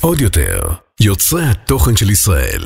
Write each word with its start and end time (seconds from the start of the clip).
עוד 0.00 0.20
יותר, 0.20 0.60
יוצרי 1.00 1.44
התוכן 1.44 1.96
של 1.96 2.10
ישראל. 2.10 2.62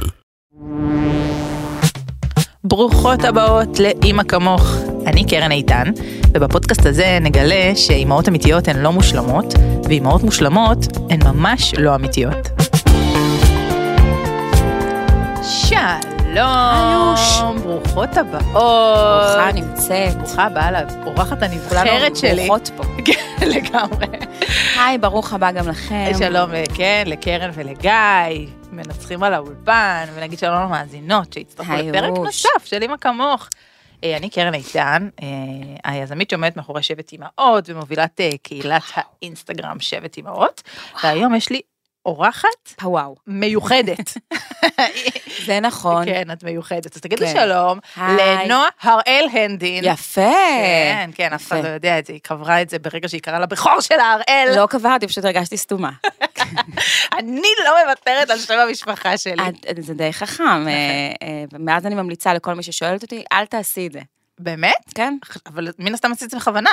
ברוכות 2.65 3.25
הבאות 3.25 3.79
לאימא 3.79 4.23
כמוך. 4.23 4.77
אני 5.07 5.25
קרן 5.27 5.53
איתן, 5.53 5.91
ובפודקאסט 6.35 6.87
הזה 6.87 7.19
נגלה 7.21 7.73
שאימהות 7.77 8.29
אמיתיות 8.29 8.69
הן 8.69 8.79
לא 8.79 8.93
מושלמות, 8.93 9.55
ואימהות 9.85 10.23
מושלמות 10.23 10.79
הן 11.11 11.21
ממש 11.25 11.75
לא 11.79 11.95
אמיתיות. 11.95 12.49
שלום, 15.43 16.14
ברוכות 17.63 18.17
הבאות. 18.17 18.45
ברוכה 18.53 19.51
נמצאת. 19.55 20.17
ברוכה 20.17 20.45
הבאה 20.45 20.71
לאורחת 20.71 21.43
הנבחרת 21.43 22.17
שלי. 22.17 22.47
ברוכות 22.49 22.71
פה. 22.77 22.83
כן, 23.07 23.49
לגמרי. 23.49 24.07
היי, 24.79 24.99
ברוך 24.99 25.33
הבא 25.33 25.53
גם 25.53 25.69
לכם. 25.69 26.11
שלום, 26.19 26.51
כן, 26.75 27.05
לקרן 27.07 27.51
ולגיא, 27.55 28.49
מנצחים 28.73 29.23
על 29.23 29.35
האולפן, 29.35 30.05
ונגיד 30.15 30.39
שלום 30.39 30.63
למאזינות 30.63 31.33
שהצטרפו 31.33 31.73
לפרק. 31.73 32.19
נוסף 32.19 32.65
של 32.65 32.83
אמא 32.83 32.97
כמוך. 33.01 33.49
אה, 34.05 34.17
אני 34.17 34.31
קרן 34.31 34.55
איתן, 34.55 35.09
אה, 35.23 35.29
היזמית 35.85 36.31
שעומדת 36.31 36.57
מאחורי 36.57 36.83
שבט 36.83 37.13
אמהות 37.13 37.71
ומובילת 37.71 38.21
אה, 38.21 38.31
קהילת 38.43 38.83
האינסטגרם 38.95 39.81
שבט 39.81 40.19
אמהות, 40.19 40.63
והיום 41.05 41.35
יש 41.35 41.51
לי 41.51 41.61
אורחת 42.07 42.75
וואו. 42.83 43.17
מיוחדת. 43.27 44.15
זה 45.47 45.61
נכון. 45.61 46.05
כן, 46.05 46.31
את 46.31 46.45
מיוחדת. 46.45 46.97
אז 46.97 47.01
תגידו 47.01 47.27
כן. 47.27 47.33
שלום. 47.33 47.79
לנועה 47.97 48.69
הראל 48.83 49.27
הנדין. 49.33 49.85
יפה. 49.87 50.33
כן, 50.93 51.11
כן, 51.15 51.33
אף 51.33 51.47
אחד. 51.47 51.65
לא 51.65 51.69
יודע 51.69 51.99
את 51.99 52.07
זה, 52.07 52.13
היא 52.13 52.21
קברה 52.21 52.63
את 52.63 52.71
זה 52.71 52.79
ברגע 52.79 53.09
שהיא 53.09 53.21
קראה 53.21 53.39
לבכור 53.39 53.81
שלה 53.81 54.13
הראל. 54.13 54.57
לא 54.57 54.67
קברתי, 54.67 55.07
פשוט 55.07 55.25
הרגשתי 55.25 55.57
סתומה. 55.57 55.91
אני 57.19 57.49
לא 57.65 57.85
מוותרת 57.85 58.31
על 58.31 58.39
שם 58.39 58.59
המשפחה 58.59 59.19
שלי. 59.19 59.43
זה 59.79 59.95
די 59.95 60.13
חכם. 60.13 60.69
אה, 60.69 60.73
אה, 61.23 61.45
ומאז 61.53 61.87
אני 61.87 61.95
ממליצה 61.95 62.35
לכל 62.35 62.55
מי 62.55 62.63
ששואלת 62.63 63.03
אותי, 63.03 63.25
אל 63.33 63.47
תעשי 63.47 63.87
את 63.87 63.93
זה. 63.93 64.01
באמת? 64.39 64.93
כן? 64.95 65.17
אבל 65.47 65.69
מן 65.79 65.95
הסתם 65.95 66.13
עשית 66.13 66.23
את 66.23 66.31
זה 66.31 66.37
בכוונה. 66.37 66.71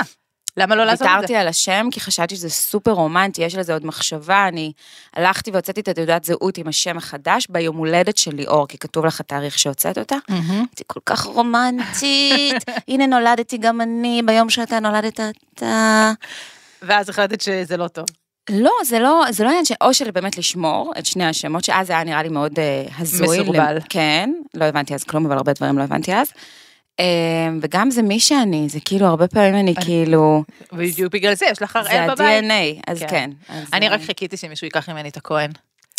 למה 0.58 0.76
לא 0.76 0.84
לעשות 0.86 1.08
את 1.08 1.12
ויתרתי 1.12 1.34
זה? 1.34 1.40
על 1.40 1.48
השם 1.48 1.88
כי 1.92 2.00
חשבתי 2.00 2.36
שזה 2.36 2.50
סופר 2.50 2.92
רומנטי, 2.92 3.42
יש 3.44 3.56
לזה 3.56 3.74
עוד 3.74 3.86
מחשבה, 3.86 4.48
אני 4.48 4.72
הלכתי 5.16 5.52
והוצאתי 5.52 5.82
את 5.82 5.88
התעודת 5.88 6.24
זהות 6.24 6.58
עם 6.58 6.68
השם 6.68 6.98
החדש 6.98 7.48
ביום 7.50 7.78
הולדת 7.78 8.18
של 8.18 8.36
ליאור, 8.36 8.68
כי 8.68 8.78
כתוב 8.78 9.06
לך 9.06 9.20
התאריך 9.20 9.60
שהוצאת 9.60 9.98
אותה. 9.98 10.16
הייתי 10.28 10.84
כל 10.88 11.00
כך 11.06 11.24
רומנטית, 11.24 12.56
הנה 12.88 13.06
נולדתי 13.08 13.58
גם 13.58 13.82
אני, 13.82 14.22
ביום 14.26 14.50
שאתה 14.50 14.80
נולדת 14.80 15.20
אתה. 15.56 16.12
ואז 16.82 17.10
החלטת 17.10 17.42
שזה 17.42 17.78
לא 17.78 17.88
טוב. 17.88 18.06
לא, 18.50 18.72
זה 18.86 19.00
לא, 19.00 19.24
זה 19.30 19.44
לא 19.44 19.50
עניין 19.50 19.66
של, 19.66 19.74
או 19.82 19.94
של 19.94 20.12
באמת 20.12 20.38
לשמור 20.38 20.94
את 21.00 21.06
שני 21.06 21.26
השמות, 21.26 21.64
שאז 21.64 21.88
זה 21.88 21.94
היה 21.94 22.04
נראה 22.04 22.24
לי 22.24 22.30
מאוד 22.30 22.60
אה, 22.60 22.84
הזוי. 22.98 23.40
מסורבל. 23.40 23.74
למ- 23.76 23.82
כן, 23.90 24.30
לא 24.54 24.66
הבנתי 24.66 24.94
אז 24.96 25.04
כלום, 25.04 25.26
אבל 25.26 25.38
הרבה 25.38 25.54
דברים 25.54 25.78
לא 25.78 25.84
הבנתי 25.84 26.14
אז. 26.16 26.28
אה, 27.02 27.50
וגם 27.62 27.92
זה 27.92 28.02
מי 28.02 28.20
שאני, 28.20 28.70
זה 28.70 28.80
כאילו, 28.86 29.06
הרבה 29.06 29.28
פעמים 29.28 29.56
אני 29.56 29.76
כאילו, 29.76 30.44
בדיוק 30.74 31.14
בגלל 31.14 31.36
זה, 31.36 31.46
יש 31.52 31.62
לך 31.62 31.80
זה 31.84 32.02
הראל 32.02 32.12
בבית. 32.12 32.44
ה-DNA, 32.44 32.82
אז 32.88 33.00
כן. 33.00 33.08
כן. 33.08 33.30
אני 33.74 33.88
אה, 33.88 33.94
רק 33.94 34.02
חיכיתי 34.02 34.38
שמישהו 34.38 34.66
ייקח 34.66 34.90
ממני 34.90 35.10
את 35.10 35.18
הכהן. 35.18 35.52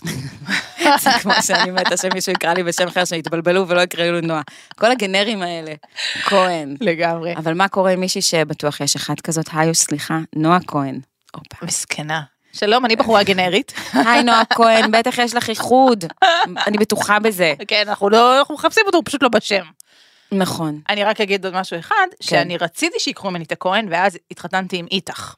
זה 1.02 1.10
כמו 1.22 1.32
שאני 1.42 1.70
מתה 1.70 1.96
שמישהו 1.96 2.32
יקרא 2.32 2.52
לי 2.52 2.62
בשם 2.62 2.86
אחר, 2.86 3.04
שיתבלבלו 3.04 3.68
ולא 3.68 3.80
יקראו 3.80 4.12
לו 4.12 4.20
נועה. 4.20 4.42
כל 4.78 4.90
הגנרים 4.90 5.42
האלה, 5.42 5.74
כהן. 6.24 6.76
לגמרי. 6.80 7.36
אבל 7.36 7.54
מה 7.54 7.68
קורה 7.68 7.90
עם 7.90 8.00
מישהי 8.00 8.22
שבטוח 8.22 8.80
יש 8.80 8.96
אחת 8.96 9.20
כזאת, 9.20 9.46
היי, 9.52 9.74
סליחה, 9.74 10.18
נועה 10.36 10.58
כהן. 10.66 11.00
מסכנה. 11.62 12.22
שלום, 12.52 12.84
אני 12.84 12.96
בחורה 12.96 13.22
גנרית. 13.22 13.72
היי 13.92 14.22
נועה 14.22 14.42
כהן, 14.44 14.90
בטח 14.90 15.18
יש 15.18 15.34
לך 15.34 15.48
איחוד. 15.48 16.04
אני 16.66 16.78
בטוחה 16.78 17.18
בזה. 17.18 17.54
כן, 17.68 17.84
אנחנו 17.88 18.10
לא, 18.10 18.38
אנחנו 18.38 18.54
מחפשים 18.54 18.82
אותו, 18.86 18.98
הוא 18.98 19.04
פשוט 19.06 19.22
לא 19.22 19.28
בשם. 19.28 19.64
נכון. 20.32 20.80
אני 20.88 21.04
רק 21.04 21.20
אגיד 21.20 21.44
עוד 21.44 21.54
משהו 21.54 21.78
אחד, 21.78 22.06
שאני 22.20 22.56
רציתי 22.56 22.98
שיקחו 22.98 23.30
ממני 23.30 23.44
את 23.44 23.52
הכהן, 23.52 23.86
ואז 23.90 24.18
התחתנתי 24.30 24.76
עם 24.76 24.86
איתך. 24.90 25.34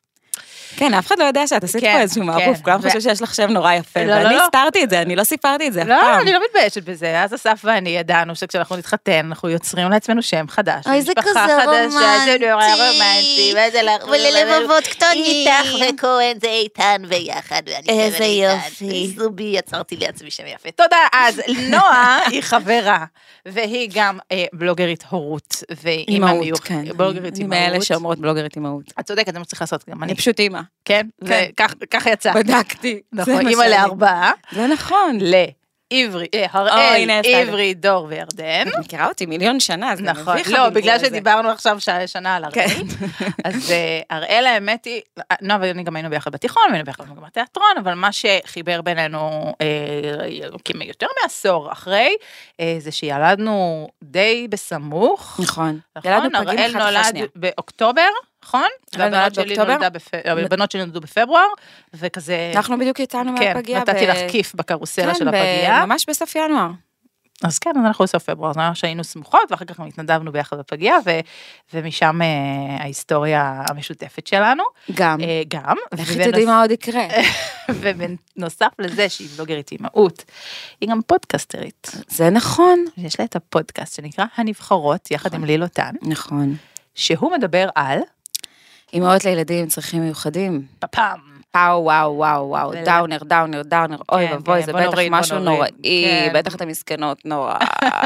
כן, 0.77 0.95
אף 0.95 1.07
אחד 1.07 1.19
לא 1.19 1.25
יודע 1.25 1.47
שאת 1.47 1.65
עשית 1.65 1.81
כן, 1.81 1.93
פה 1.93 2.01
איזשהו 2.01 2.21
כן. 2.21 2.27
מערוף, 2.27 2.61
כולם 2.63 2.81
ו- 2.83 2.89
חשבו 2.89 3.01
שיש 3.01 3.23
לך 3.23 3.35
שם 3.35 3.51
נורא 3.51 3.73
יפה, 3.73 4.01
לא, 4.01 4.07
לא, 4.07 4.13
ואני 4.15 4.35
לא. 4.37 4.45
הסתרתי 4.45 4.85
את 4.85 4.91
זה, 4.91 5.03
אני 5.03 5.17
לא 5.17 5.25
סיפרתי 5.25 5.69
את 5.69 5.73
זה 5.73 5.83
אף 5.83 5.89
לא, 5.89 5.97
פעם. 6.01 6.21
אני 6.21 6.33
לא 6.33 6.41
מתביישת 6.49 6.83
בזה, 6.83 7.23
אז 7.23 7.35
אסף 7.35 7.61
ואני 7.65 7.91
ידענו 7.91 8.35
שכשאנחנו 8.35 8.77
נתחתן, 8.77 9.27
אנחנו 9.27 9.49
יוצרים 9.49 9.91
לעצמנו 9.91 10.23
שם 10.23 10.45
חדש. 10.49 10.87
אוי, 10.87 11.03
זה 11.03 11.13
משפחה 11.19 11.31
כזה 11.31 11.41
חדשה, 11.41 12.25
זה 12.25 12.37
נורא 12.41 12.67
רומנטי. 12.67 13.53
רומנטי, 13.53 13.55
וזה 13.69 13.83
לך... 13.83 14.05
וללבבות 14.09 14.85
קטנים. 14.85 15.25
איתך 15.25 15.75
וכהן 15.75 16.37
זה 16.41 16.49
איתן 16.49 17.03
ביחד, 17.09 17.63
ואני 17.67 18.01
איזה. 18.01 18.25
יופי. 18.25 19.15
זובי, 19.17 19.53
יצרתי 19.57 19.97
לעצמי 19.97 20.31
שם 20.31 20.47
יפה. 20.47 20.71
תודה, 20.71 20.97
אז 21.13 21.41
נועה 21.71 22.21
היא 22.31 22.41
חברה, 22.43 23.05
והיא 23.47 23.91
גם 23.95 24.19
אה, 24.33 24.45
בלוגרית 24.53 25.05
הורות, 25.09 25.63
ואימא 25.83 26.05
אימהות, 26.09 26.41
מיוחדת. 26.41 26.69
כן. 26.69 26.97
בלוגרית 26.97 27.37
אני 27.37 27.45
מאלה 27.45 27.65
אימהות. 27.67 27.83
שאומרות 27.83 28.19
בלוגרית 28.19 28.57
אימהות. 28.57 28.93
את 29.01 29.07
צודקת, 29.07 29.33
זה 29.33 29.39
מה 29.39 29.45
שצריך 29.45 29.63
לעשות 29.63 29.85
גם 29.91 30.03
אני. 30.03 30.13
פשוט 30.25 30.41
אימא. 30.41 30.61
כן? 30.85 31.07
כן. 31.27 31.51
וכך 31.81 32.07
יצא. 32.07 32.33
בדקתי. 32.35 33.01
נכון, 33.13 33.49
אימא. 33.49 33.63
לארבעה. 33.63 34.33
זה 34.53 34.67
נכון. 34.67 35.19
לעברי, 35.21 36.27
אה, 36.35 36.47
או, 36.55 36.59
הראל. 36.59 37.11
עברי, 37.25 37.75
דור 37.75 38.07
וירדן. 38.11 38.65
את 38.69 38.79
מכירה 38.79 39.09
אותי 39.09 39.27
מיליון 39.27 39.61
שנה, 39.61 39.93
אז 39.93 40.01
נכון, 40.01 40.37
לא, 40.51 40.69
בגלל. 40.69 40.99
שדיברנו 40.99 41.51
עכשיו 41.51 41.79
שנה 42.07 42.37
על 42.37 42.45
הראל. 42.45 42.55
כן. 42.55 42.81
אז 43.45 43.71
אה, 43.71 44.01
הראל 44.11 44.47
האמת 44.47 44.85
היא, 44.85 45.01
נועה 45.43 45.59
ואני 45.61 45.83
גם 45.83 45.97
היינו 45.97 46.11
ביחד 46.11 46.33
בתיכון, 46.33 46.63
והיינו 46.69 46.85
ביחד 46.85 47.09
במגמת 47.09 47.33
תיאטרון, 47.33 47.73
אבל 47.83 47.95
מה 47.95 48.09
שחיבר 48.13 48.83
בינינו 48.83 49.55
אה, 49.61 50.49
כמעט 50.65 50.89
יותר 50.89 51.07
מעשור 51.23 51.73
אחרי, 51.73 52.17
אה, 52.61 52.77
זה 52.79 52.93
שילדנו 52.93 53.89
די 54.05 54.47
בסמוך. 54.51 55.41
נכון. 55.43 55.79
נכון? 55.97 56.11
ילדנו 56.11 56.39
פגים 56.39 56.49
הראל 56.49 56.71
אחת 56.71 56.77
אחרי 56.77 56.85
נולד 56.85 56.97
השנייה. 56.97 57.27
באוקטובר, 57.35 58.09
נכון? 58.45 58.67
והבנות 58.99 59.35
שלי 59.35 59.45
באוקטובר? 59.45 59.73
נולדה 59.73 59.89
בפ- 59.91 60.11
הבנות 60.45 60.71
שלי 60.71 60.81
נולדו 60.81 61.01
בפברואר, 61.01 61.47
וכזה... 61.95 62.53
אנחנו 62.57 62.79
בדיוק 62.79 63.01
יצאנו 63.01 63.33
כן, 63.39 63.55
מהפגייה. 63.55 63.81
נתתי 63.81 64.07
ב- 64.07 64.09
לך 64.09 64.31
כיף 64.31 64.55
בקרוסלה 64.55 65.13
כן, 65.13 65.19
של 65.19 65.29
הפגייה. 65.29 65.87
ממש 65.87 66.07
בסוף 66.09 66.35
ינואר. 66.37 66.71
אז 67.45 67.59
כן, 67.59 67.71
אז 67.81 67.87
אנחנו 67.87 68.05
בסוף 68.05 68.23
פברואר, 68.25 68.53
זה 68.53 68.61
ממש 68.61 68.85
היינו 68.85 69.05
סמוכות, 69.05 69.41
ואחר 69.51 69.65
כך 69.65 69.81
גם 69.81 69.87
התנדבנו 69.87 70.33
ביחד 70.33 70.59
בפגייה, 70.59 70.97
ו- 71.07 71.21
ומשם 71.75 72.23
אה, 72.23 72.27
ההיסטוריה 72.83 73.63
המשותפת 73.71 74.27
שלנו. 74.27 74.63
גם. 74.95 75.21
אה, 75.21 75.43
גם. 75.49 75.77
לכי 75.93 76.03
ובנוס- 76.13 76.29
תדעי 76.29 76.45
מה 76.45 76.61
עוד 76.61 76.71
יקרה. 76.71 77.07
ובנוסף 77.81 78.67
לזה 78.79 79.09
שהיא 79.09 79.29
בלוגרית 79.37 79.73
אימהות, 79.73 80.25
היא 80.81 80.89
גם 80.89 81.01
פודקסטרית. 81.07 81.91
זה 82.09 82.31
נכון. 82.31 82.85
יש 82.97 83.21
לה 83.21 83.25
את 83.27 83.37
הפודקאסט 83.37 83.97
שנקרא 83.97 84.25
הנבחרות, 84.37 85.11
יחד 85.11 85.35
עם 85.35 85.45
ליל 85.45 85.63
אותן, 85.63 85.91
נכון. 86.03 86.57
שהוא 86.95 87.33
מדבר 87.33 87.69
על 87.75 87.99
אימהות 88.95 89.25
לילדים 89.25 89.63
עם 89.63 89.69
צרכים 89.69 90.03
מיוחדים. 90.03 90.63
פפם. 90.79 91.35
פאו 91.55 91.85
וואו 91.85 92.17
וואו 92.17 92.49
וואו, 92.49 92.73
דאונר 92.85 93.19
דאונר 93.25 93.63
דאונר, 93.63 93.97
אוי 94.13 94.29
כן, 94.29 94.33
ואבוי, 94.33 94.61
כן, 94.61 94.67
זה 94.67 94.73
בטח 94.73 94.99
משהו. 95.11 95.39
נוראי, 95.39 95.71
כן. 95.83 96.33
בטח 96.35 96.55
אתן 96.55 96.69
מסכנות 96.69 97.25
נורא. 97.25 97.55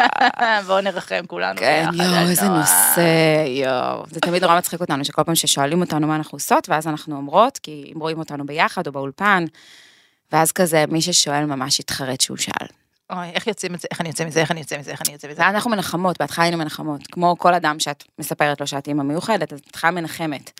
בואו 0.66 0.80
נרחם 0.80 1.26
כולנו 1.26 1.60
כן. 1.60 1.86
יואו, 1.92 2.28
איזה. 2.28 2.48
נושא, 2.48 3.00
יואו. 3.46 4.04
זה 4.10 4.20
תמיד 4.20 4.42
נורא 4.42 4.58
מצחיק 4.58 4.80
אותנו, 4.80 5.04
שכל 5.04 5.22
פעם 5.22 5.34
ששואלים 5.34 5.80
אותנו 5.80 6.06
מה 6.06 6.16
אנחנו 6.16 6.36
עושות, 6.36 6.68
ואז 6.68 6.86
אנחנו 6.86 7.16
אומרות, 7.16 7.58
כי 7.58 7.92
אם 7.94 8.00
רואים 8.00 8.18
אותנו 8.18 8.46
ביחד 8.46 8.86
או 8.86 8.92
באולפן, 8.92 9.44
ואז 10.32 10.52
כזה 10.52 10.84
מי 10.88 11.02
ששואל 11.02 11.44
ממש 11.44 11.80
יתחרט 11.80 12.20
שהוא 12.20 12.36
שאל. 12.36 12.66
אוי, 13.12 13.30
איך 13.34 13.46
יוצאים 13.46 13.72
מזה, 13.72 13.88
איך 13.90 14.00
אני 14.00 14.08
יוצא 14.08 14.24
מזה, 14.24 14.40
איך 14.40 14.50
אני 14.50 14.60
יוצא 14.60 14.78
מזה, 14.78 14.90
איך 14.90 15.02
אני 15.02 15.12
יוצא 15.12 15.28
מזה. 15.28 15.48
אנחנו 15.48 15.70
מנחמות, 15.70 16.18
בהתחלה 16.18 16.44
היינו 16.44 16.58
מנחמות, 16.58 17.06
כמו 17.06 17.38
כל 17.38 17.54
אדם 17.54 17.80
שאת 17.80 18.04
מספרת 18.18 18.60
לו 18.60 18.66
שאת 18.66 18.88
אימא 18.88 19.02
מיוחדת, 19.02 19.52
אז 19.52 19.60
בהתחלה 19.60 19.90
מנחמת. 19.90 20.50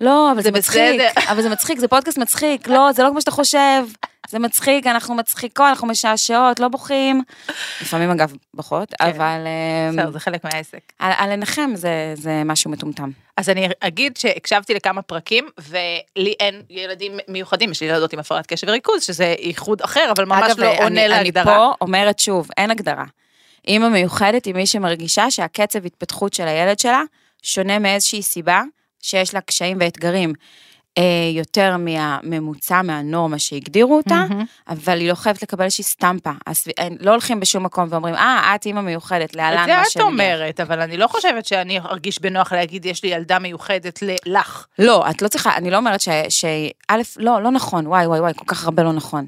לא, 0.00 0.28
אבל 0.32 0.42
זה 0.42 0.50
זה 0.50 0.50
מצחיק, 0.58 0.94
בסדר. 1.00 1.32
אבל 1.32 1.42
זה 1.42 1.48
מצחיק, 1.48 1.78
זה 1.78 1.88
פודקאסט 1.88 2.18
מצחיק, 2.18 2.68
לא, 2.68 2.92
זה 2.92 3.02
לא 3.02 3.08
כמו 3.10 3.20
שאתה 3.20 3.30
חושב, 3.30 3.84
זה 4.28 4.38
מצחיק, 4.38 4.86
אנחנו 4.86 5.14
מצחיקות, 5.14 5.66
אנחנו 5.68 5.86
משעשעות, 5.88 6.60
לא 6.60 6.68
בוחים. 6.68 7.22
לפעמים 7.82 8.10
אגב 8.10 8.32
בוכות, 8.54 8.94
אבל 9.00 9.40
אמ, 9.90 9.96
בסדר, 9.96 10.10
זה 10.10 10.20
חלק 10.20 10.44
מהעסק. 10.44 10.78
על 10.98 11.12
על 11.18 11.32
לנחם 11.32 11.70
זה- 11.74 11.88
זה 12.14 12.42
משהו 12.44 12.70
מטומטם. 12.70 13.10
אז 13.36 13.48
אני 13.48 13.68
אגיד 13.80 14.16
שהקשבתי 14.16 14.74
לכמה 14.74 15.02
פרקים, 15.02 15.48
ולי 15.68 16.34
אין 16.40 16.62
ילדים 16.70 17.12
מיוחדים, 17.28 17.70
יש 17.70 17.80
לי 17.82 17.86
ילדות 17.86 18.12
עם 18.12 18.18
הפרעת 18.18 18.46
קשב 18.46 18.68
וריכוז, 18.68 19.02
שזה 19.02 19.34
איחוד 19.38 19.80
אחר, 19.82 20.12
אבל 20.16 20.24
ממש 20.24 20.50
אגב, 20.50 20.60
לא 20.60 20.70
אני- 20.70 20.82
עונה 20.82 21.00
אני 21.00 21.08
להגדרה. 21.08 21.44
פה 21.44 21.72
אומרת 21.80 22.18
שוב, 22.18 22.48
אין 22.56 22.70
הגדרה. 22.70 23.04
אימא 23.68 23.88
מיוחדת 23.88 24.44
היא 24.44 24.54
מי 24.54 24.66
שמרגישה 24.66 25.30
שהקצב 25.30 25.86
התפתחות 25.86 26.34
של 26.34 26.48
הילד 26.48 26.78
שלה 26.78 27.02
שונה 27.42 27.78
מאיזושהי 27.78 28.22
סיבה 28.22 28.62
שיש 29.04 29.34
לה 29.34 29.40
קשיים 29.40 29.76
ואתגרים. 29.80 30.32
אה, 30.98 31.30
יותר 31.32 31.76
מהממוצע, 31.76 32.82
מהנורמה 32.82 33.38
שהגדירו 33.38 33.96
אותה, 33.96 34.26
מהמם. 34.28 34.44
אבל 34.68 35.00
היא 35.00 35.08
לא 35.08 35.14
חייבת 35.14 35.42
לקבל 35.42 35.64
איזושהי 35.64 35.84
סטמפה. 35.84 36.30
אז 36.46 36.64
אה, 36.78 36.88
לא 37.00 37.10
הולכים 37.10 37.40
בשום 37.40 37.64
מקום 37.64 37.88
ואומרים, 37.90 38.14
אה, 38.14 38.52
את 38.54 38.66
אימא 38.66 38.80
מיוחדת, 38.80 39.30
את 39.30 39.36
להלן 39.36 39.66
זה 39.66 39.76
מה 39.76 39.82
את 39.82 39.90
שנהיה. 39.90 40.06
אומרת, 40.06 40.60
אבל 40.60 40.80
אני 40.80 40.96
לא 40.96 41.06
חושבת 41.06 41.46
שאני 41.46 41.78
ארגיש 41.78 42.20
בנוח 42.20 42.52
להגיד, 42.52 42.86
יש 42.86 43.02
לי 43.02 43.08
ילדה 43.08 43.38
מיוחדת 43.38 44.02
לך. 44.26 44.66
לא, 44.78 45.10
את 45.10 45.22
לא 45.22 45.28
צריכה, 45.28 45.56
אני 45.56 45.70
לא 45.70 45.76
אומרת 45.76 46.00
ש... 46.00 46.08
ש... 46.28 46.44
א', 46.88 47.02
לא, 47.16 47.42
לא 47.42 47.50
נכון, 47.50 47.86
וואי, 47.86 48.06
וואי, 48.06 48.20
וואי, 48.20 48.32
כל 48.36 48.44
כך 48.46 48.64
הרבה 48.64 48.82
לא 48.82 48.92
נכון. 48.92 49.26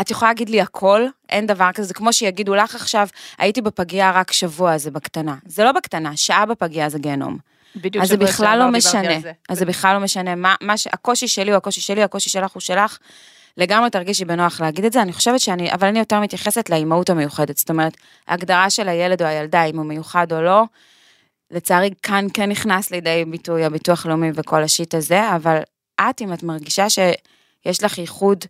את 0.00 0.10
יכולה 0.10 0.30
להגיד 0.30 0.48
לי 0.48 0.60
הכל, 0.60 1.06
אין 1.28 1.46
דבר 1.46 1.72
כזה, 1.74 1.88
זה 1.88 1.94
כמו 1.94 2.12
שיגידו 2.12 2.54
לך 2.54 2.74
עכשיו, 2.74 3.08
הייתי 3.38 3.62
בפגייה 3.62 4.10
רק 4.10 4.32
שבוע, 4.32 4.78
זה 4.78 4.90
בקטנה. 4.90 5.34
זה 5.46 5.64
לא 5.64 5.72
בקטנה, 5.72 6.16
שעה 6.16 6.46
בפגייה 6.46 6.88
זה 6.88 6.98
גיהנום. 6.98 7.38
בדיוק 7.76 8.02
אז 8.04 8.08
זה 8.08 8.16
בכלל 8.16 8.58
לא 8.58 8.70
משנה. 8.70 9.32
אז 9.48 9.58
זה 9.58 9.64
בכלל 9.64 9.94
לא 9.94 10.00
משנה. 10.00 10.34
מה, 10.34 10.54
מה 10.60 10.76
ש... 10.76 10.86
הקושי 10.92 11.28
שלי 11.28 11.50
הוא 11.50 11.56
הקושי 11.56 11.80
שלי, 11.80 12.02
הקושי 12.02 12.30
שלך 12.30 12.52
הוא 12.52 12.60
שלך. 12.60 12.98
לגמרי 13.56 13.90
תרגישי 13.90 14.24
בנוח 14.24 14.60
להגיד 14.60 14.84
את 14.84 14.92
זה, 14.92 15.02
אני 15.02 15.12
חושבת 15.12 15.40
שאני, 15.40 15.72
אבל 15.72 15.88
אני 15.88 15.98
יותר 15.98 16.20
מתייחסת 16.20 16.70
לאימהות 16.70 17.10
המיוחדת. 17.10 17.56
זאת 17.56 17.70
אומרת, 17.70 17.96
ההגדרה 18.28 18.70
של 18.70 18.88
הילד 18.88 19.22
או 19.22 19.26
הילדה, 19.26 19.64
אם 19.64 19.78
הוא 19.78 19.86
מיוחד 19.86 20.32
או 20.32 20.42
לא, 20.42 20.64
לצערי 21.50 21.90
כאן 22.02 22.26
כן 22.34 22.50
נכנס 22.50 22.90
לידי 22.90 23.24
ביטוי 23.30 23.64
הביטוח 23.64 24.06
לאומי 24.06 24.30
וכל 24.34 24.62
השיט 24.62 24.94
הזה, 24.94 25.34
אבל 25.36 25.58
את, 26.00 26.22
אם 26.22 26.32
את 26.32 26.42
מרגישה 26.42 26.90
שיש 26.90 27.84
לך 27.84 27.98
ייחוד, 27.98 28.44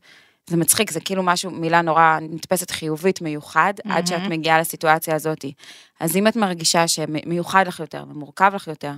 זה 0.46 0.56
מצחיק, 0.56 0.90
זה 0.90 1.00
כאילו 1.00 1.22
משהו, 1.22 1.50
מילה 1.50 1.82
נורא 1.82 2.18
נתפסת 2.20 2.70
חיובית, 2.70 3.20
מיוחד, 3.20 3.74
עד 3.84 4.06
שאת. 4.06 4.22
מגיעה 4.30 4.60
לסיטואציה 4.60 5.14
הזאת. 5.14 5.44
אז 6.00 6.16
אם 6.16 6.26
את 6.26 6.36
מרגישה 6.36 6.88
שמיוחד 6.88 7.66
לך 7.66 7.80
יותר 7.80 8.04
ומורכב 8.10 8.52
לך 8.54 8.66
יותר, 8.66 8.92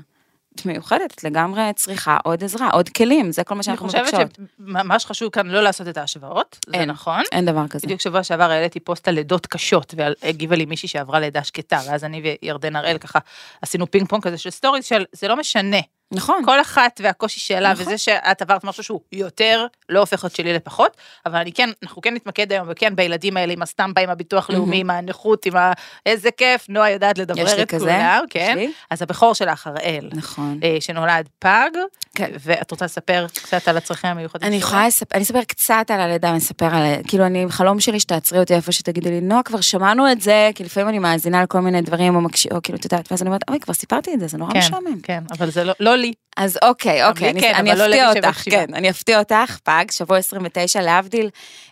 מיוחדת, 0.66 1.12
את 1.14 1.24
לגמרי 1.24 1.62
צריכה 1.74 2.16
עוד 2.24 2.44
עזרה, 2.44 2.70
עוד 2.70 2.88
כלים, 2.88 3.32
זה 3.32 3.44
כל 3.44 3.54
מה 3.54 3.58
אני 3.58 3.64
שאנחנו 3.64 3.86
חושבת 3.86 4.14
מבקשות. 4.14 4.38
שממש 4.58 5.06
חשוב 5.06 5.30
כאן 5.30 5.46
לא 5.46 5.62
לעשות 5.62 5.88
את 5.88 5.96
ההשוואות, 5.96 6.58
זה. 6.66 6.84
נכון. 6.84 7.22
אין 7.32 7.44
דבר 7.44 7.68
כזה. 7.68 7.86
בדיוק 7.86 8.00
שבוע 8.00 8.22
שעבר 8.22 8.50
העליתי 8.50 8.80
פוסט 8.80 9.08
על 9.08 9.14
לידות 9.14 9.46
קשות, 9.46 9.94
והגיבה 9.96 10.56
לי 10.56 10.66
מישהי 10.66 10.88
שעברה 10.88 11.20
לידה 11.20 11.44
שקטה, 11.44 11.80
ואז 11.86 12.04
אני 12.04 12.36
וירדן 12.42 12.76
הראל 12.76 12.98
ככה 12.98 13.18
עשינו 13.62 13.90
פינג 13.90 14.08
פונג 14.08 14.22
כזה 14.22 14.38
של 14.38 14.50
סטוריז 14.50 14.84
של 14.84 15.04
זה 15.12 15.28
לא 15.28 15.36
משנה, 15.36 15.80
נכון. 16.12 16.42
כל 16.44 16.60
אחת 16.60 17.00
והקושי 17.04 17.40
שלה, 17.40 17.72
נכון. 17.72 17.86
וזה 17.86 17.98
שאת 17.98 18.42
עברת 18.42 18.64
משהו 18.64 18.82
שהוא 18.82 19.00
יותר, 19.12 19.66
לא 19.88 20.00
הופך 20.00 20.24
את 20.24 20.36
שלי 20.36 20.52
לפחות, 20.52 20.96
אבל 21.26 21.36
אני 21.36 21.52
כן, 21.52 21.70
אנחנו 21.82 22.02
כן 22.02 22.14
נתמקד 22.14 22.52
היום, 22.52 22.66
וכן 22.70 22.96
בילדים 22.96 23.36
האלה 23.36 23.52
עם 23.52 23.62
הסטמפה, 23.62 24.00
עם 24.00 24.10
הביטוח 24.10 24.50
לאומי, 24.50 24.80
עם 24.80 24.90
הנכות, 24.90 25.46
עם 25.46 25.56
ה... 25.56 25.72
איזה 26.06 26.30
כיף, 26.30 26.68
נועה 26.68 26.90
יודעת 26.90 27.18
לדברר 27.18 27.46
יש 27.46 27.52
לי 27.52 27.62
את 27.62 27.68
כזה, 27.68 27.84
כולם, 27.84 28.24
יש 28.24 28.30
כן. 28.30 28.58
לי. 28.58 28.72
אז 28.90 29.02
הבכור 29.02 29.34
שלך, 29.34 29.66
הראל, 29.66 30.10
נכון. 30.12 30.60
אה, 30.62 30.76
שנולד 30.80 31.28
פג, 31.38 31.70
כן. 32.18 32.30
ואת 32.40 32.70
רוצה 32.70 32.84
לספר 32.84 33.26
קצת 33.34 33.68
על 33.68 33.76
הצרכים 33.76 34.10
המיוחדים 34.10 34.48
אני? 34.48 34.56
יכולה 34.56 34.86
לספר, 34.86 35.16
אני 35.16 35.24
אספר 35.24 35.44
קצת 35.44 35.84
על 35.88 36.00
הלידה, 36.00 36.30
אני 36.30 36.38
אספר 36.38 36.74
על, 36.74 36.82
כאילו 37.08 37.26
אני, 37.26 37.46
חלום 37.48 37.80
שלי 37.80 38.00
שתעצרי 38.00 38.38
אותי 38.38 38.54
איפה 38.54 38.72
שתגידי 38.72 39.10
לי, 39.10 39.20
נועה, 39.20 39.42
כבר 39.42 39.60
שמענו 39.60 40.12
את 40.12 40.20
זה, 40.20 40.50
כי 40.54 40.64
לפעמים 40.64 40.88
אני 40.88 40.98
מאזינה 40.98 41.42
לכל 41.42 41.60
מיני 41.60 41.82
דברים, 41.82 42.16
או 42.16 42.20
מקשיב, 42.20 42.52
או 42.52 42.62
כאילו, 42.62 42.78
את 42.78 42.84
יודעת, 42.84 43.12
ואז 43.12 43.22
אני 43.22 43.28
אומרת, 43.28 43.40
אוי, 43.50 43.60
כבר 43.60 43.74
סיפרתי 43.74 44.14
את 44.14 44.20
זה, 44.20 44.26
זה 44.26 44.38
נורא 44.38 44.52
כן, 44.52 44.58
משעמם. 44.58 45.00
כן, 45.02 45.22
אבל 45.38 45.50
זה 45.50 45.64
לא- 45.64 45.74
לא 45.80 45.96
לי. 45.96 46.12
אז 46.36 46.58
אוקיי, 46.62 47.08
אוקיי, 47.08 47.30
אני, 47.30 47.40
כן, 47.40 47.52
אני 47.54 47.72
אבל 47.72 47.78
לא 47.78 47.84
אפתיע 47.86 48.10
למי 48.10 48.18
אותך. 48.18 48.42
כן, 48.50 48.74
אני 48.74 48.90
אפתיע 48.90 49.18
אותך, 49.18 49.58
פג, 49.62 49.84
שבוע 49.90 50.18
29, 50.18 50.80
להבדיל 50.82 51.30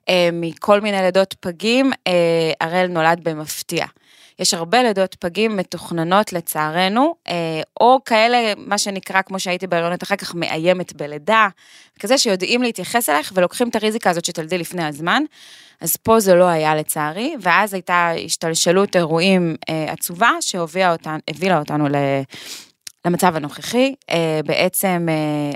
אה, 0.09 0.29
מכל 0.33 0.81
מיני 0.81 0.97
לידות 1.03 1.35
פגים, 1.41 1.93
אה, 2.07 2.13
הראל 2.61 2.87
נולד 2.87 3.21
במפתיע. 3.23 3.87
יש 4.39 4.55
הרבה 4.55 4.83
לידות 4.83 5.15
פגים 5.15 5.57
מתוכננות 5.57 6.33
לצערנו, 6.33 7.15
אה, 7.29 7.35
או 7.81 7.99
כאלה, 8.05 8.53
מה 8.57 8.79
שנקרא, 8.79 9.23
כמו 9.23 9.41
שהייתי 9.41 9.67
בהריונות 9.67 10.03
אחר 10.03 10.17
כך, 10.17 10.35
מאיימת 10.35 10.97
בלידה, 10.97 11.49
כזה 12.01 12.19
שיודעים 12.19 12.63
להתייחס 12.63 13.09
אלייך 13.09 13.33
ולוקחים 13.35 13.69
את 13.69 13.77
הריזיקה 13.77 14.11
הזאת 14.11 14.25
שתלדי 14.25 14.59
לפני 14.59 14.85
הזמן. 14.85 15.23
אז 15.81 15.97
פה 15.97 16.21
זה 16.21 16.35
לא 16.35 16.45
היה 16.45 16.75
לצערי, 16.75 17.35
ואז 17.41 17.75
הייתה 17.75 18.11
השתלשלות 18.25 18.97
אירועים 18.97 19.57
אה, 19.69 19.93
עצובה 19.93 20.31
שהובילה 20.41 20.95
הבילה 21.29 21.59
אותנו 21.59 21.89
ל... 21.89 21.95
למצב 23.07 23.37
הנוכחי, 23.37 23.95
אה, 24.11 24.41
בעצם 24.47 25.09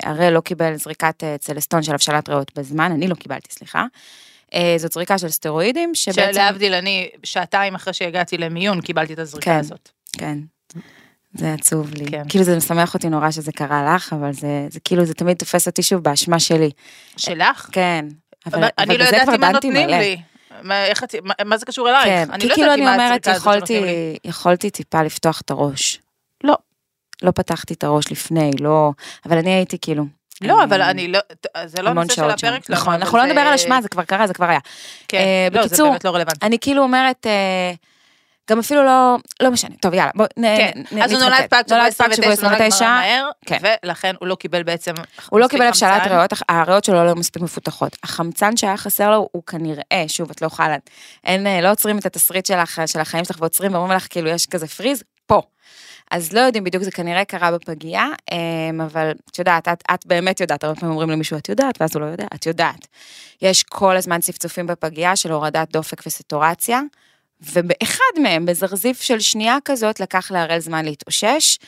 הראל 0.03 0.33
לא 0.33 0.41
קיבל 0.41 0.75
זריקת 0.75 1.25
צלסטון 1.41 1.83
של 1.83 1.93
הבשלת 1.95 2.29
ריאות 2.29 2.59
בזמן, 2.59 2.93
אני 2.93 3.09
לא 3.09 3.15
קיבלתי, 3.15 3.49
סליחה. 3.53 3.85
אה, 4.55 4.75
זאת 4.79 4.93
זריקה 4.93 5.19
של 5.19 5.29
סטרואידים, 5.29 5.95
שבעצם... 5.95 6.33
שלהבדיל, 6.33 6.75
אני 6.75 7.09
שעתיים 7.25 7.75
אחרי 7.75 7.93
שהגעתי 7.93 8.39
למיון, 8.39 8.81
קיבלתי 8.81 9.13
את 9.13 9.19
הזריקה 9.19 9.45
כן. 9.51 9.59
הזאת. 9.59 9.89
כן. 10.19 10.39
זה 11.35 11.53
עצוב 11.55 11.95
לי. 11.95 12.07
כן. 12.11 12.23
כאילו 12.29 12.45
זה 12.45 12.57
משמח 12.57 12.95
אותי 12.95 13.09
נורא 13.09 13.31
שזה 13.31 13.53
קרה 13.53 13.95
לך, 13.95 14.13
אבל 14.13 14.33
זה, 14.33 14.67
זה 14.71 14.81
כאילו, 14.81 15.05
זה 15.05 15.15
תמיד 15.15 15.37
תופס 15.37 15.67
אותי 15.67 15.83
שוב 15.83 16.03
באשמה 16.05 16.41
שלי. 16.41 16.71
שלך? 17.17 17.69
כן. 17.73 18.05
אבל, 18.47 18.59
אבל 18.59 18.69
אני 18.79 18.99
לא 18.99 19.05
בזה 19.05 19.17
ידעתי 19.17 19.37
מה 19.39 19.53
נותנים 19.53 19.73
מלא. 19.73 19.97
לי. 19.99 20.21
מה, 20.63 20.85
איך 20.85 21.05
מה- 21.23 21.35
מה 21.45 21.57
זה 21.59 21.67
קשור 21.67 21.89
אלייך? 21.91 22.05
כן, 22.05 22.29
אני 22.33 22.41
כי 22.43 22.49
לא 22.49 22.55
כאילו 22.55 22.73
אני 22.73 22.83
אומרת, 22.83 23.27
יכולתי. 23.27 23.83
יכולתי 24.25 24.71
טיפה 24.71 25.03
לפתוח 25.03 25.41
את 25.41 25.51
הראש. 25.51 26.01
לא. 26.45 26.55
לא 27.23 27.31
פתחתי 27.31 27.75
את 27.75 27.85
הראש 27.85 28.13
לפני, 28.13 28.51
לא, 28.61 28.91
אבל 29.27 29.39
אני 29.39 29.51
הייתי 29.51 29.79
כאילו... 29.81 30.05
לא, 30.41 30.59
אה, 30.59 30.65
אבל 30.65 30.83
אני 30.83 31.09
לא, 31.09 31.19
זה 31.67 31.83
לא 31.83 31.93
נושא 31.93 32.15
של. 32.15 32.25
הפרק 32.25 32.39
שלנו. 32.39 32.61
נכון, 32.81 32.93
אבל 32.95 33.03
אנחנו 33.03 33.19
לא 33.19 33.25
נדבר 33.25 33.41
על 33.41 33.55
אשמה, 33.55 33.83
זה 33.83 33.89
כבר 33.89 34.05
קרה, 34.05 34.27
זה 34.27 34.35
כבר 34.35 34.47
היה. 34.49 34.59
כן, 35.09 35.19
אה, 35.19 35.49
לא, 35.53 35.63
זה 35.63 35.69
בקיצור, 35.69 35.89
באמת 35.91 36.05
לא 36.05 36.11
רלוונטי. 36.11 36.47
אני 36.47 36.59
כאילו 36.61 36.83
אומרת, 36.83 37.27
אה, 37.27 37.73
גם 38.51 38.59
אפילו 38.59 38.85
לא, 38.85 39.17
לא 39.43 39.51
משנה, 39.51 39.75
טוב 39.81 39.95
יאללה, 39.95 40.11
בוא 40.15 40.27
נ- 40.37 40.57
כן, 40.57 40.71
נ- 40.93 41.03
אז 41.03 41.13
הוא 41.13 41.21
נתמקד. 41.21 41.35
נולד 41.39 41.51
פג 41.51 41.63
שבוע 41.69 41.79
נולד 41.79 41.93
פג 41.93 42.13
שבוע 42.13 42.33
29, 42.33 42.49
נולד 42.49 42.63
29, 42.63 42.85
כבר 42.85 42.95
מהר, 42.95 43.31
כן. 43.47 43.59
ולכן 43.85 44.15
הוא 44.21 44.29
לא 44.29 44.35
קיבל 44.35 44.63
בעצם 44.63 44.93
הוא 45.31 45.41
לא 45.41 45.49
קיבל 45.49 45.67
הבשלת. 45.67 46.07
ריאות, 46.07 46.33
הריאות 46.49 46.85
שלו 46.85 47.05
לא 47.05 47.15
מספיק 47.15 47.43
מפותחות. 47.43 47.97
החמצן 48.03 48.57
שהיה 48.57 48.77
חסר 48.77 49.11
לו 49.11 49.29
הוא 49.33 49.43
כנראה, 49.47 50.05
שוב, 50.09 50.31
את 50.31 50.43
לא 50.43 50.47
יכולה, 50.47 50.77
אין, 51.25 51.47
אה, 51.47 51.61
לא 51.61 51.71
עוצרים 51.71 51.99
את 51.99 52.07
התסריט 52.07 52.47
שלך, 52.47 52.81
של 52.87 53.01
החיים 53.01 53.25
שלך 53.25 53.37
ועוצרים 53.41 53.75
ואומרים 53.75 53.97
לך 53.97 54.07
כאילו 54.11 54.29
יש 54.29 54.47
כזה 54.47 54.67
פריז, 54.67 55.03
פה. 55.31 55.43
אז 56.11 56.33
לא 56.33 56.41
יודעים 56.41 56.65
בדיוק, 56.65 56.83
זה 56.83 56.91
כנראה 56.91 57.25
קרה 57.25 57.51
בפגייה, 57.51 58.07
אמ, 58.33 58.81
אבל 58.81 59.13
את 59.31 59.39
יודעת, 59.39 59.69
את, 59.69 59.83
את 59.95 60.07
באמת 60.07 60.41
יודעת, 60.41 60.65
הרבה 60.65 60.81
פעמים 60.81 60.93
אומרים 60.93 61.11
למישהו, 61.11 61.39
את 61.39 61.49
יודעת, 61.49 61.81
ואז 61.81 61.97
הוא 61.97 62.03
לא 62.03 62.07
יודע, 62.07 62.27
את 62.35 62.47
יודעת. 62.47 62.87
יש 63.43 63.63
כל 63.63 63.97
הזמן 63.97 64.21
צפצופים 64.21 64.67
בפגייה 64.67 65.17
של 65.17 65.33
הורדת 65.33 65.73
דופק 65.73 66.03
וסטורציה, 66.07 66.81
ובאחד 67.53 68.21
מהם, 68.23 68.47
בזרזיף 68.47 69.01
של 69.01 69.21
שנייה 69.21 69.57
כזאת, 69.65 70.01
לקח 70.01 70.31
להראל 70.31 70.59
זמן 70.59 70.85
להתאושש. 70.85 71.59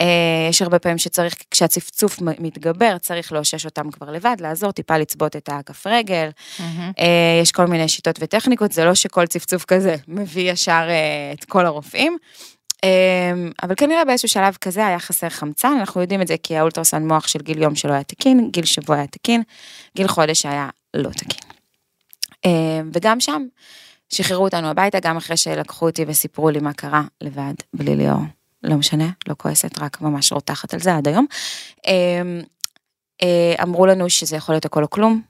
אה, 0.00 0.06
יש 0.50 0.62
הרבה 0.62 0.78
פעמים 0.78 0.98
שצריך, 0.98 1.34
כשהצפצוף 1.50 2.16
מתגבר, 2.20 2.98
צריך 2.98 3.32
לאושש 3.32 3.64
אותם 3.64 3.90
כבר 3.90 4.10
לבד, 4.10 4.36
לעזור, 4.40 4.72
טיפה 4.72 4.98
לצבות 4.98 5.36
את 5.36 5.48
הכף 5.52 5.86
רגל. 5.86 6.28
אה, 6.98 7.40
יש 7.42 7.52
כל 7.52 7.66
מיני 7.66 7.88
שיטות 7.88 8.16
וטכניקות, 8.20 8.72
זה 8.72 8.84
לא 8.84 8.94
שכל 8.94 9.26
צפצוף 9.26 9.64
כזה 9.64 9.96
מביא 10.08 10.52
ישר 10.52 10.86
אה, 10.88 11.32
את 11.32 11.44
כל 11.44 11.66
הרופאים. 11.66 12.16
אה, 12.84 13.32
אבל 13.62 13.74
כנראה 13.76 14.04
באיזשהו 14.04 14.28
שלב 14.28 14.56
כזה 14.60 14.86
היה 14.86 14.98
חסר 14.98 15.28
חמצן, 15.28 15.76
אנחנו 15.80 16.00
יודעים 16.00 16.22
את 16.22 16.26
זה 16.26 16.36
כי 16.42 16.56
האולטרסן 16.56 17.06
מוח 17.06 17.26
של 17.26 17.38
גיל 17.38 17.62
יום 17.62 17.74
שלו 17.74 17.92
היה 17.92 18.02
תקין, 18.02 18.50
גיל 18.50 18.64
שבוע 18.64 18.96
היה 18.96 19.06
תקין, 19.06 19.42
גיל 19.96 20.08
חודש 20.08 20.46
היה 20.46 20.68
לא 20.94 21.10
תקין. 21.10 21.50
אה, 22.46 22.80
וגם 22.92 23.20
שם 23.20 23.42
שחררו 24.08 24.44
אותנו 24.44 24.68
הביתה, 24.68 25.00
גם 25.00 25.16
אחרי 25.16 25.36
שלקחו 25.36 25.86
אותי 25.86 26.04
וסיפרו 26.08 26.50
לי 26.50 26.58
מה 26.58 26.72
קרה 26.72 27.02
לבד, 27.20 27.54
בלי 27.74 27.96
ליאור. 27.96 28.22
לא 28.62 28.76
משנה, 28.76 29.10
לא 29.28 29.34
כועסת, 29.38 29.78
רק 29.78 30.00
ממש 30.00 30.32
רותחת 30.32 30.74
על 30.74 30.80
זה 30.80 30.96
עד 30.96 31.08
היום. 31.08 31.26
אה, 31.86 32.22
אה, 33.22 33.54
אמרו 33.62 33.86
לנו 33.86 34.10
שזה 34.10 34.36
יכול 34.36 34.54
להיות 34.54 34.64
הכל 34.64 34.82
או 34.82 34.90
כלום. 34.90 35.22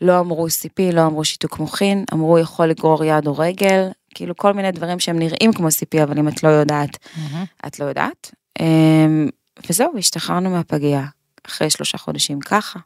לא 0.00 0.20
אמרו 0.20 0.46
CP, 0.46 0.92
לא 0.92 1.06
אמרו 1.06 1.24
שיתוק 1.24 1.58
מוחין, 1.58 2.04
אמרו 2.12 2.38
יכול 2.38 2.66
לגרור 2.66 3.04
יד 3.04 3.26
או 3.26 3.38
רגל, 3.38 3.88
כאילו 4.16 4.36
כל 4.36 4.52
מיני 4.52 4.72
דברים 4.72 5.00
שהם 5.00 5.18
נראים 5.18 5.52
כמו 5.52 5.66
CP, 5.66 6.02
אבל 6.02 6.18
אם 6.18 6.28
את 6.28 6.42
לא 6.42 6.48
יודעת, 6.48 6.98
מהמם. 7.16 7.44
את 7.66 7.80
לא 7.80 7.84
יודעת. 7.84 8.34
אמ, 8.60 9.28
וזהו, 9.70 9.98
השתחררנו 9.98 10.50
מהפגייה 10.50 11.04
אחרי 11.46 11.70
שלושה 11.70 11.98
חודשים 11.98 12.40
ככה. 12.40 12.78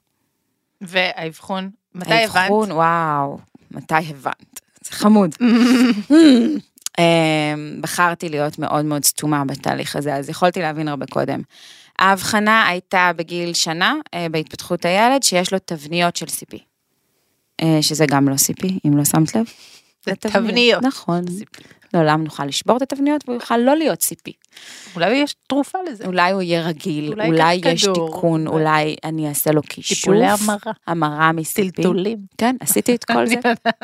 והאבחון, 0.80 1.70
מתי 1.94 2.14
הבנת? 2.14 2.36
האבחון, 2.36 2.72
וואו, 2.72 3.38
מתי 3.70 3.94
הבנת? 3.94 4.60
זה 4.84 4.92
חמוד. 4.92 5.34
אמ, 6.98 7.78
בחרתי 7.80 8.28
להיות 8.28 8.58
מאוד 8.58 8.84
מאוד 8.84 9.04
סתומה 9.04 9.44
בתהליך 9.44 9.96
הזה, 9.96 10.14
אז 10.14 10.28
יכולתי 10.28 10.60
להבין 10.60 10.88
הרבה 10.88 11.06
קודם. 11.06 11.40
ההבחנה 11.98 12.66
הייתה 12.66 13.10
בגיל 13.16 13.54
שנה, 13.54 13.94
אה, 14.14 14.26
בהתפתחות 14.30 14.84
הילד, 14.84 15.22
שיש 15.22 15.52
לו 15.52 15.58
תבניות 15.58 16.16
של 16.16 16.26
CP. 16.26 16.58
אה, 17.62 17.78
שזה 17.82 18.06
גם 18.06 18.28
לא 18.28 18.34
CP, 18.34 18.66
אם 18.86 18.96
לא 18.96 19.04
שמת 19.04 19.36
לב. 19.36 19.44
תבניות. 20.18 20.82
נכון. 20.82 21.24
לעולם 21.94 22.24
נוכל 22.24 22.44
לשבור 22.44 22.76
את 22.76 22.82
התבניות 22.82 23.20
והוא 23.24 23.34
יוכל 23.34 23.56
לא 23.56 23.76
להיות 23.76 24.02
CP. 24.02 24.32
אולי 24.94 25.14
יש 25.16 25.34
תרופה 25.46 25.78
לזה. 25.90 26.04
אולי 26.06 26.32
הוא 26.32 26.42
יהיה 26.42 26.62
רגיל, 26.62 27.14
אולי 27.26 27.60
יש 27.64 27.82
כדור. 27.84 28.10
תיקון, 28.14 28.46
אולי 28.46 28.96
אני 29.04 29.28
אעשה 29.28 29.50
לו 29.52 29.62
כישוף. 29.62 29.98
טיפולי 29.98 30.26
המרה. 30.26 30.72
המרה 30.86 31.32
מ-CP. 31.32 31.70
טלטולים. 31.74 32.18
כן, 32.38 32.56
עשיתי 32.60 32.94
את 32.94 33.04
כל 33.04 33.26
זה. 33.26 33.34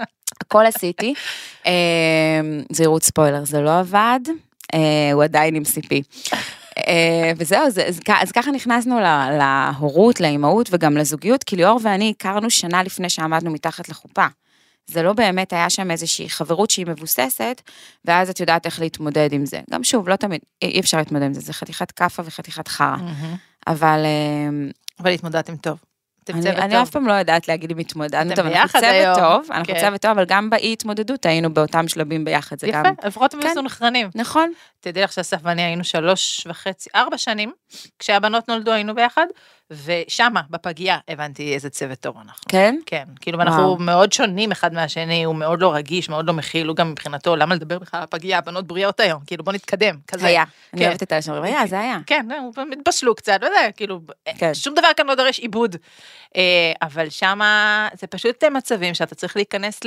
הכל 0.45 0.67
עשיתי. 0.67 1.15
אה, 1.67 1.73
זהירות 2.73 3.03
ספוילר, 3.03 3.45
זה 3.45 3.61
לא 3.61 3.79
עבד, 3.79 4.21
אה, 4.75 4.81
הוא 5.13 5.25
עדיין 5.25 5.55
עם 5.55 5.63
CP. 5.63 6.03
אה, 6.79 7.33
וזהו, 7.37 7.71
זה- 7.71 7.89
אז 8.21 8.33
ככה 8.33 8.51
נכנסנו 8.51 8.99
להורות, 9.39 10.21
לאימהות 10.21 10.69
וגם 10.73 10.97
לזוגיות, 10.97 11.45
כי 11.45 11.57
ליאור 11.57 11.81
ואני 11.83 12.13
הכרנו 12.19 12.51
שנה 12.51 12.83
לפני 12.83 13.11
שעמדנו 13.11 13.51
מתחת 13.51 13.89
לחופה. 13.89 14.27
זה 14.87 15.03
לא 15.03 15.13
באמת 15.13 15.53
היה 15.53 15.71
שם 15.71 15.91
איזושהי 15.91 16.29
חברות 16.29 16.71
שהיא 16.71 16.87
מבוססת, 16.87 17.63
ואז 18.05 18.31
את 18.31 18.41
יודעת 18.41 18.67
איך 18.67 18.81
להתמודד 18.81 19.33
עם 19.33 19.47
זה. 19.47 19.61
גם 19.71 19.85
שוב, 19.85 20.09
לא 20.09 20.17
תמיד, 20.17 20.41
אי 20.63 20.81
אפשר 20.81 20.99
להתמודד 20.99 21.25
עם 21.25 21.35
זה, 21.35 21.41
זה 21.41 21.53
חתיכת 21.53 21.91
כאפה 21.91 22.23
וחתיכת 22.27 22.69
חרא. 22.69 22.97
אבל 23.67 24.03
אה, 24.05 24.71
אבל 25.01 25.11
התמודדתם 25.11 25.57
טוב. 25.57 25.79
אתם 26.25 26.39
אני. 26.39 26.83
אף 26.83 26.91
פעם 26.91 27.07
לא 27.07 27.13
יודעת 27.13 27.49
להגיד 27.49 27.71
אם 27.71 27.79
התמודדנו 27.79 28.35
טוב, 28.35 28.47
אנחנו 28.47 28.81
צוות 28.81 29.19
טוב, 29.19 29.47
אנחנו 29.51 29.75
כן. 29.75 29.81
צוות 29.81 30.03
טוב, 30.03 30.11
אבל 30.11 30.25
גם 30.29 30.51
באי 30.51 30.73
התמודדות 30.73 31.27
היינו 31.27 31.55
באותם 31.55 31.89
שלבים 31.89 32.25
ביחד, 32.25 32.59
זה 32.59 32.67
גם... 32.73 32.85
יפה, 32.87 33.07
לפחות 33.09 33.35
הם. 33.35 33.41
מסונכרנים. 33.41 34.09
נכון, 34.15 34.53
תדעי 34.87 35.03
לך 35.03 35.13
שאסף 35.13 35.37
ואני 35.43 35.63
היינו 35.63 35.85
שלוש 35.85 36.47
וחצי, 36.47 36.91
ארבע 36.95 37.19
שנים, 37.19 37.53
כשהבנות 37.99 38.49
נולדו 38.49 38.73
היינו 38.73 38.95
ביחד, 38.95 39.27
ושמה, 39.71 40.41
בפגייה, 40.51 40.99
הבנתי 41.09 41.55
איזה 41.55 41.71
צוות 41.71 42.01
טוב 42.01 42.17
אנחנו. 42.17 42.45
כן? 42.49 42.77
כן, 42.87 43.05
כאילו, 43.21 43.39
ואנחנו 43.39 43.63
וואו. 43.63 43.79
מאוד 43.79 44.13
שונים 44.13 44.53
אחד 44.53 44.75
מהשני, 44.75 45.25
הוא 45.25 45.35
מאוד 45.35 45.61
לא 45.61 45.75
רגיש, 45.75 46.09
מאוד 46.09 46.27
לא 46.27 46.33
מכיל, 46.33 46.67
הוא 46.67 46.77
גם 46.77 46.91
מבחינתו, 46.91 47.37
למה 47.37 47.55
לדבר 47.55 47.79
בכלל 47.79 47.99
על 47.99 48.05
הפגייה, 48.05 48.39
הבנות 48.39 48.67
בריאות 48.67 49.01
היום, 49.01 49.21
כאילו, 49.27 49.45
בוא 49.45 49.53
נתקדם, 49.53 49.97
כזה. 50.07 50.27
היה. 50.27 50.45
אני 50.73 50.81
כן. 50.81 50.89
אוהבת 50.89 51.03
את 51.03 51.13
השם, 51.13 51.43
היה, 51.43 51.67
זה 51.67 51.81
היה. 51.81 51.99
כן, 52.07 52.27
באמת 52.57 52.79
התבשלו 52.79 53.15
קצת, 53.15 53.39
וזה, 53.43 53.73
כאילו, 53.77 54.01
כן. 54.39 54.55
שום 54.55 54.75
דבר 54.75 54.89
כאן 54.97 55.07
לא 55.07 55.15
דורש 55.15 55.39
עיבוד. 55.39 55.77
אה, 56.37 56.73
אבל 56.83 57.11
שמה, 57.11 57.89
זה 57.99 58.07
פשוט 58.07 58.45
אה, 58.45 58.51
מצבים 58.51 58.95
שאתה 58.95 59.15
צריך 59.15 59.37
להיכנס 59.37 59.81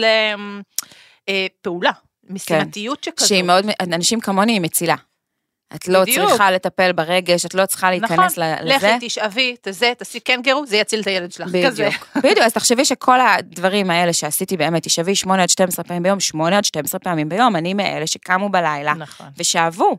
לפעולה, 1.28 1.92
משימתיות 2.30 3.04
שכזו. 3.04 3.28
שהיא 3.28 3.44
מאוד, 3.44 3.66
אנשים 3.82 4.20
כמוני 4.20 4.52
היא 4.52 4.62
מצילה. 4.62 4.96
את 5.76 5.88
לא 5.88 6.02
בדיוק. 6.02 6.30
צריכה 6.30 6.52
לטפל 6.52 6.92
ברגש, 6.92 7.46
את 7.46 7.54
לא 7.54 7.66
צריכה 7.66 7.90
להיכנס 7.90 8.38
ל- 8.38 8.54
נכון, 8.54 8.68
לזה. 8.68 8.88
לכי, 8.96 9.08
תשאבי, 9.08 9.56
תזה, 9.62 9.94
תעשי 9.98 10.20
קנגרו, 10.20 10.66
זה 10.66 10.78
יציל 10.78 11.02
את 11.02 11.08
הילד 11.08 11.32
שלך, 11.32 11.48
כזה. 11.66 11.90
בדיוק, 11.90 12.08
בדיוק, 12.24 12.38
אז 12.40 12.54
תחשבי 12.54 12.86
שכל 12.86 13.20
הדברים 13.22 13.90
האלה 13.90 14.14
שעשיתי 14.14 14.58
באמת, 14.58 14.84
תשאבי 14.84 15.16
8 15.16 15.44
עד 15.44 15.50
12 15.50 15.86
פעמים 15.86 16.04
ביום, 16.04 16.20
8 16.20 16.58
עד 16.58 16.66
12 16.66 17.00
פעמים 17.00 17.30
ביום, 17.30 17.56
אני 17.56 17.74
מאלה 17.74 18.08
שקמו 18.08 18.50
בלילה 18.50 18.94
נכון. 18.94 19.28
ושאבו, 19.38 19.98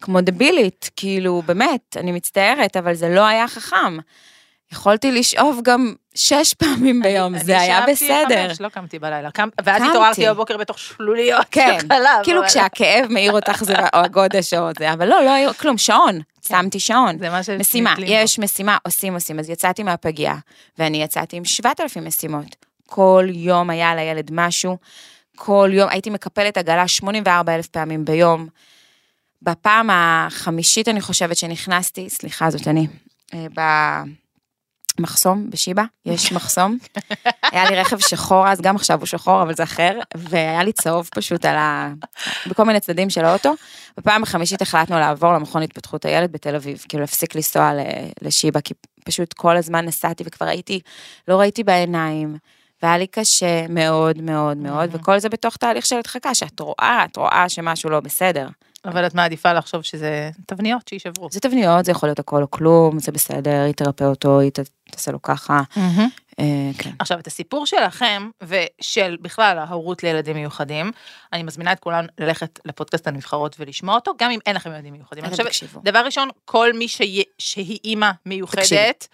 כמו 0.00 0.20
דבילית, 0.20 0.90
כאילו, 0.96 1.42
באמת, 1.46 1.96
אני 2.00 2.12
מצטערת, 2.12 2.76
אבל 2.76 2.94
זה 2.94 3.08
לא 3.08 3.26
היה 3.26 3.48
חכם. 3.48 3.98
יכולתי 4.72 5.12
לשאוב 5.12 5.60
גם 5.64 5.94
שש 6.14 6.54
פעמים 6.54 7.00
ביום, 7.02 7.34
אני 7.34 7.44
זה 7.44 7.60
היה 7.60 7.84
בסדר. 7.88 8.48
חמש, 8.48 8.60
לא 8.60 8.68
קמתי 8.68 8.98
בלילה, 8.98 9.30
קם- 9.30 9.48
ואז 9.64 9.78
קמתי. 9.78 9.90
התעוררתי 9.90 10.26
בבוקר 10.28 10.56
בתוך 10.56 10.78
שלוליות 10.78 11.46
כן, 11.50 11.78
של 11.80 11.88
חלב. 11.88 12.24
כאילו 12.24 12.38
אבל- 12.40 12.48
כשהכאב 12.48 13.06
מעיר 13.10 13.32
אותך 13.32 13.64
זה 13.64 13.74
או 13.78 13.98
הגודש 13.98 14.54
או 14.54 14.68
זה, 14.78 14.92
אבל 14.92 15.08
לא, 15.08 15.24
לא 15.24 15.30
היה 15.30 15.52
כלום, 15.52 15.78
שעון, 15.78 16.20
שמתי 16.48 16.80
שעון. 16.80 17.18
זה 17.18 17.30
מה 17.30 17.42
ש... 17.42 17.50
משימה. 17.50 17.94
יש 18.06 18.38
משימה, 18.38 18.76
עושים 18.84 19.14
עושים. 19.14 19.38
אז 19.38 19.50
יצאתי 19.50 19.82
מהפגייה, 19.82 20.34
ואני 20.78 21.02
יצאתי 21.02 21.36
עם 21.36 21.44
7,000 21.44 22.04
משימות. 22.04 22.56
כל 22.86 23.26
יום 23.32 23.70
היה 23.70 23.94
לילד 23.94 24.30
משהו, 24.32 24.76
כל 25.36 25.70
יום, 25.72 25.88
הייתי 25.90 26.10
מקפלת 26.10 26.58
עגלה 26.58 26.88
84 26.88 27.54
אלף 27.54 27.66
פעמים 27.66 28.04
ביום. 28.04 28.48
בפעם 29.42 29.90
החמישית, 29.92 30.88
אני 30.88 31.00
חושבת, 31.00 31.36
שנכנסתי, 31.36 32.08
סליחה, 32.10 32.50
זאת 32.50 32.68
אני, 32.68 32.86
אה, 33.34 33.46
במחסום 35.00 35.50
בשיבא, 35.50 35.82
יש 36.06 36.32
מחסום. 36.32 36.78
היה 37.42 37.70
לי 37.70 37.76
רכב 37.76 37.98
שחור 37.98 38.48
אז, 38.48 38.60
גם 38.60 38.76
עכשיו 38.76 38.98
הוא 38.98 39.06
שחור, 39.06 39.42
אבל 39.42 39.54
זה 39.54 39.62
אחר, 39.62 39.98
והיה 40.14 40.62
לי 40.64 40.72
צהוב 40.72 41.08
פשוט 41.14 41.44
על 41.44 41.56
ה... 41.56 41.92
בכל 42.46 42.64
מיני 42.64 42.80
צדדים 42.80 43.10
של 43.10 43.24
האוטו. 43.24 43.54
בפעם 43.96 44.22
החמישית 44.22 44.62
החלטנו 44.62 44.98
לעבור 44.98 45.32
למכון 45.32 45.62
התפתחות 45.62 46.04
הילד 46.04 46.32
בתל 46.32 46.54
אביב, 46.54 46.84
כאילו 46.88 47.00
להפסיק 47.00 47.34
לנסוע 47.34 47.72
לשיבא, 48.22 48.60
כי 48.60 48.74
פשוט 49.04 49.32
כל 49.32 49.56
הזמן 49.56 49.84
נסעתי 49.84 50.24
וכבר 50.26 50.46
הייתי, 50.46 50.80
לא 51.28 51.40
ראיתי 51.40 51.64
בעיניים, 51.64 52.36
והיה 52.82 52.98
לי 52.98 53.06
קשה 53.06 53.66
מאוד 53.68 54.22
מאוד 54.22 54.56
מאוד, 54.56 54.90
וכל 54.92 55.18
זה 55.18 55.28
בתוך 55.28 55.56
תהליך 55.56 55.86
של 55.86 55.96
הדחקה, 55.98 56.34
שאת 56.34 56.60
רואה, 56.60 57.04
את 57.10 57.16
רואה 57.16 57.48
שמשהו 57.48 57.90
לא 57.90 58.00
בסדר. 58.00 58.48
אבל 58.84 59.06
את 59.06 59.14
מעדיפה 59.14 59.52
לחשוב 59.52 59.82
שזה 59.82 60.30
תבניות 60.46 60.88
שיישברו. 60.88 61.28
זה 61.30 61.40
תבניות, 61.40 61.84
זה 61.84 61.92
יכול 61.92 62.08
להיות 62.08 62.18
הכל 62.18 62.42
או 62.42 62.50
כלום, 62.50 62.98
זה 62.98 63.12
בסדר, 63.12 63.62
היא 63.66 63.74
תרפא 63.74 64.04
אותו, 64.04 64.40
היא 64.40 64.50
תעשה 64.90 65.12
לו 65.12 65.22
ככה, 65.22 65.62
אה, 66.40 66.70
כן. 66.78 66.90
עכשיו, 66.98 67.18
את 67.18 67.26
הסיפור 67.26 67.66
שלכם 67.66 68.30
ושל 68.42 69.16
בכלל 69.20 69.58
ההורות 69.58 70.02
לילדים 70.02 70.36
מיוחדים, 70.36 70.92
אני 71.32 71.42
מזמינה 71.42 71.72
את 71.72 71.80
כולם 71.80 72.04
ללכת 72.18 72.60
לפודקאסט 72.64 73.06
הנבחרות 73.06 73.56
ולשמוע 73.58 73.94
אותו, 73.94 74.12
גם 74.18 74.30
אם 74.30 74.38
אין 74.46 74.56
לכם 74.56 74.70
ילדים 74.70 74.92
מיוחדים. 74.92 75.24
אני 75.24 75.30
חושבת. 75.30 75.70
דבר 75.84 75.98
ראשון, 75.98 76.28
כל 76.44 76.72
מי 76.72 76.88
שהיא 77.38 77.78
אימא 77.84 78.10
מיוחדת. 78.26 79.08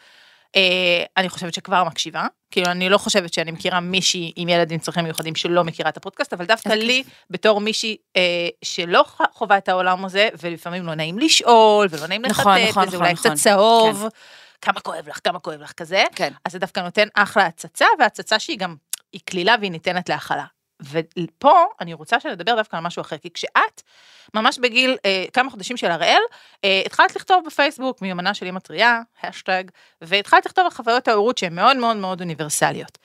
אה, 0.56 1.04
אני 1.16 1.28
חושבת 1.28 1.54
שכבר 1.54 1.84
מקשיבה. 1.84 2.26
כאילו, 2.56 2.70
אני 2.70 2.88
לא 2.88 2.98
חושבת 2.98 3.32
שאני 3.32 3.50
מכירה 3.50 3.80
מישהי 3.80 4.32
עם 4.36 4.48
ילד 4.48 4.72
עם 4.72 4.78
צרכים 4.78 5.04
מיוחדים 5.04 5.34
שלא 5.34 5.64
מכירה 5.64 5.88
את 5.88 5.96
הפודקאסט, 5.96 6.32
אבל 6.32 6.44
דווקא 6.44 6.68
איזה 6.68 6.84
לי, 6.84 7.02
בתור 7.30 7.60
מישהי 7.60 7.96
אה, 8.16 8.48
שלא 8.64 9.04
חווה 9.32 9.58
את 9.58 9.68
העולם 9.68 10.04
הזה, 10.04 10.28
ולפעמים 10.42 10.86
לא 10.86 10.94
נעים 10.94 11.18
לשאול, 11.18 11.86
ולא 11.90 12.06
נעים 12.06 12.22
לחטט, 12.24 12.40
נכון, 12.40 12.58
נכון, 12.68 12.82
וזה 12.82 12.96
נכון, 12.96 13.06
אולי 13.06 13.12
נכון. 13.12 13.30
קצת 13.30 13.42
צהוב, 13.42 14.04
כמה 14.60 14.80
כואב 14.80 15.08
לך, 15.08 15.20
כמה 15.24 15.38
כואב 15.38 15.60
לך, 15.60 15.72
כזה. 15.72 16.04
כן. 16.14 16.32
אז 16.44 16.52
זה 16.52 16.58
דווקא 16.58 16.80
נותן 16.80 17.08
אחלה 17.14 17.46
הצצה, 17.46 17.86
והצצה 17.98 18.38
שהיא 18.38 18.58
גם, 18.58 18.76
היא 19.12 19.20
קלילה 19.24 19.54
והיא 19.60 19.70
ניתנת 19.70 20.08
להכלה. 20.08 20.44
ופה 20.82 21.64
אני 21.80 21.94
רוצה 21.94 22.20
שנדבר 22.20 22.54
דווקא 22.56 22.76
על 22.76 22.82
משהו 22.82 23.00
אחר, 23.00 23.18
כי 23.18 23.30
כשאת, 23.30 23.82
ממש 24.34 24.58
בגיל 24.58 24.96
אה, 25.04 25.24
כמה 25.32 25.50
חודשים 25.50 25.76
של 25.76 25.90
הראל, 25.90 26.20
אה, 26.64 26.82
התחלת 26.86 27.16
לכתוב 27.16 27.44
בפייסבוק 27.46 28.02
מיומנה 28.02 28.34
של 28.34 28.46
אמא 28.46 28.58
טריה, 28.58 29.00
השטג, 29.22 29.64
והתחלת 30.00 30.46
לכתוב 30.46 30.64
על 30.64 30.70
חוויות 30.70 31.08
ההורות 31.08 31.38
שהן 31.38 31.54
מאוד 31.54 31.76
מאוד 31.76 31.96
מאוד 31.96 32.20
אוניברסליות. 32.20 32.98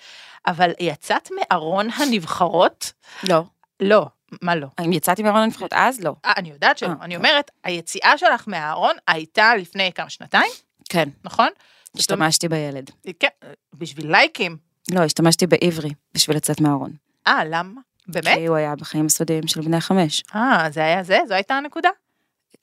אבל 0.48 0.72
יצאת 0.80 1.30
מארון 1.32 1.88
הנבחרות? 1.96 2.92
לא. 3.24 3.44
לא, 3.80 4.06
מה 4.42 4.56
לא? 4.56 4.68
אם 4.86 4.94
יצאתי 4.94 5.24
מארון 5.24 5.42
הנבחרות 5.42 5.74
אז, 5.74 6.00
לא. 6.00 6.16
אה, 6.26 6.34
אני 6.38 6.50
יודעת 6.50 6.78
שלא, 6.78 6.90
אה, 6.90 6.94
אני. 7.02 7.16
אומרת, 7.16 7.52
היציאה 7.64 8.18
שלך 8.18 8.44
מהארון 8.48 8.96
הייתה 9.08 9.56
לפני 9.56 9.92
כמה 9.96 10.10
שנתיים, 10.10 10.52
כן, 10.90 11.10
נכון? 11.24 11.50
השתמשתי 11.98 12.48
בילד. 12.48 12.92
כן, 13.20 13.28
בשביל 13.74 14.12
לייקים. 14.12 14.58
לא, 14.92 15.00
השתמשתי 15.00 15.48
בעברי 15.48 15.90
בשביל 16.14 16.38
לצאת 16.38 16.62
מהארון. 16.62 16.92
אה, 17.28 17.46
למה? 17.46 17.82
באמת? 18.08 18.38
כי 18.38 18.46
הוא 18.46 18.56
היה 18.56 18.76
בחיים 18.76 19.06
הסודיים 19.06 19.48
של 19.48 19.62
בני 19.62 19.82
חמש. 19.82 20.24
אה, 20.36 20.68
זה 20.72 20.80
היה 20.80 21.04
זה? 21.04 21.20
זו 21.28 21.34
הייתה 21.34 21.54
הנקודה? 21.54 21.90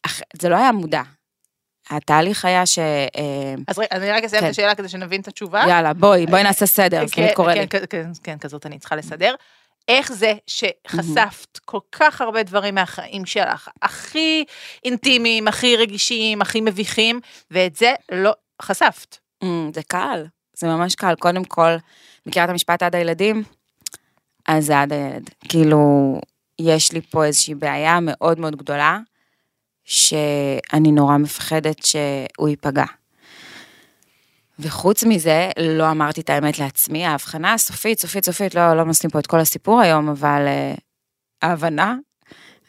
אך, 0.07 0.21
זה 0.41 0.49
לא 0.49 0.57
היה 0.57 0.73
מודע. 0.73 1.03
התהליך 1.91 2.45
היה 2.45 2.67
ש... 2.67 2.79
אה, 2.79 3.55
אז 3.69 3.79
רגע, 3.79 3.89
אני 3.93 4.11
רק 4.11 4.25
אסיים 4.25 4.41
כן. 4.41 4.47
את 4.47 4.51
השאלה 4.51 4.75
כדי 4.75 4.89
שנבין 4.89 5.21
את 5.21 5.29
התשובה. 5.29 5.65
יאללה, 5.69 5.93
בואי, 5.93 6.27
בואי 6.27 6.43
נעשה 6.43 6.67
סדר, 6.67 7.01
כן, 7.01 7.07
סתמית 7.07 7.35
קורא 7.35 7.55
כן, 7.55 7.61
לי. 7.61 7.69
כן, 7.69 7.85
כן, 7.91 8.11
כן, 8.23 8.39
כזאת 8.39 8.67
אני 8.67 8.79
צריכה 8.79 8.97
לסדר. 8.97 9.35
איך 9.89 10.13
זה 10.13 10.35
שחשפת 10.47 11.59
כל 11.65 11.79
כך 11.93 12.21
הרבה 12.21 12.43
דברים 12.43 12.75
מהחיים 12.75 13.27
שלך, 13.27 13.69
הכי 13.83 14.45
אינטימיים, 14.85 15.49
הכי 15.49 15.77
רגישים, 15.77 16.43
הכי 16.43 16.61
מביכים, 16.61 17.21
ואת 17.51 17.77
זה 17.77 17.95
לא 18.13 18.33
חשפת. 18.63 19.17
אמ, 19.43 19.71
זה 19.75 19.81
קל, 19.83 20.27
זה 20.57 20.67
ממש 20.67 20.95
קל. 20.95 21.15
קודם 21.19 21.45
כל, 21.45 21.71
מכירה 22.27 22.45
את 22.45 22.51
המשפט 22.51 22.83
עד 22.83 22.95
הילדים? 22.95 23.43
אז 24.49 24.67
זה 24.67 24.81
עד 24.81 24.93
הילד. 24.93 25.31
כאילו, 25.49 25.81
יש 26.59 26.93
לי 26.93 27.01
פה 27.01 27.25
איזושהי 27.25 27.55
בעיה 27.55 27.99
מאוד 28.03 28.41
מאוד 28.41 28.57
גדולה, 28.57 28.99
שאני 29.85 30.93
נורא 30.93 31.17
מפחדת 31.17 31.87
שהוא 31.87 32.49
ייפגע. 32.49 32.85
וחוץ 34.59 35.05
מזה, 35.05 35.51
לא 35.59 35.91
אמרתי 35.91 36.21
את 36.21 36.31
האמת 36.31 36.59
לעצמי, 36.59 37.07
ההבחנה 37.07 37.53
הסופית, 37.53 38.01
סופית, 38.01 38.25
סופית, 38.25 38.55
לא, 38.55 38.77
לא 38.77 38.85
נשים 38.85 39.11
פה 39.11 39.19
את 39.19 39.27
כל 39.27 39.41
הסיפור 39.41 39.81
היום, 39.81 40.09
אבל 40.09 40.47
uh, 40.47 40.81
ההבנה 41.43 41.97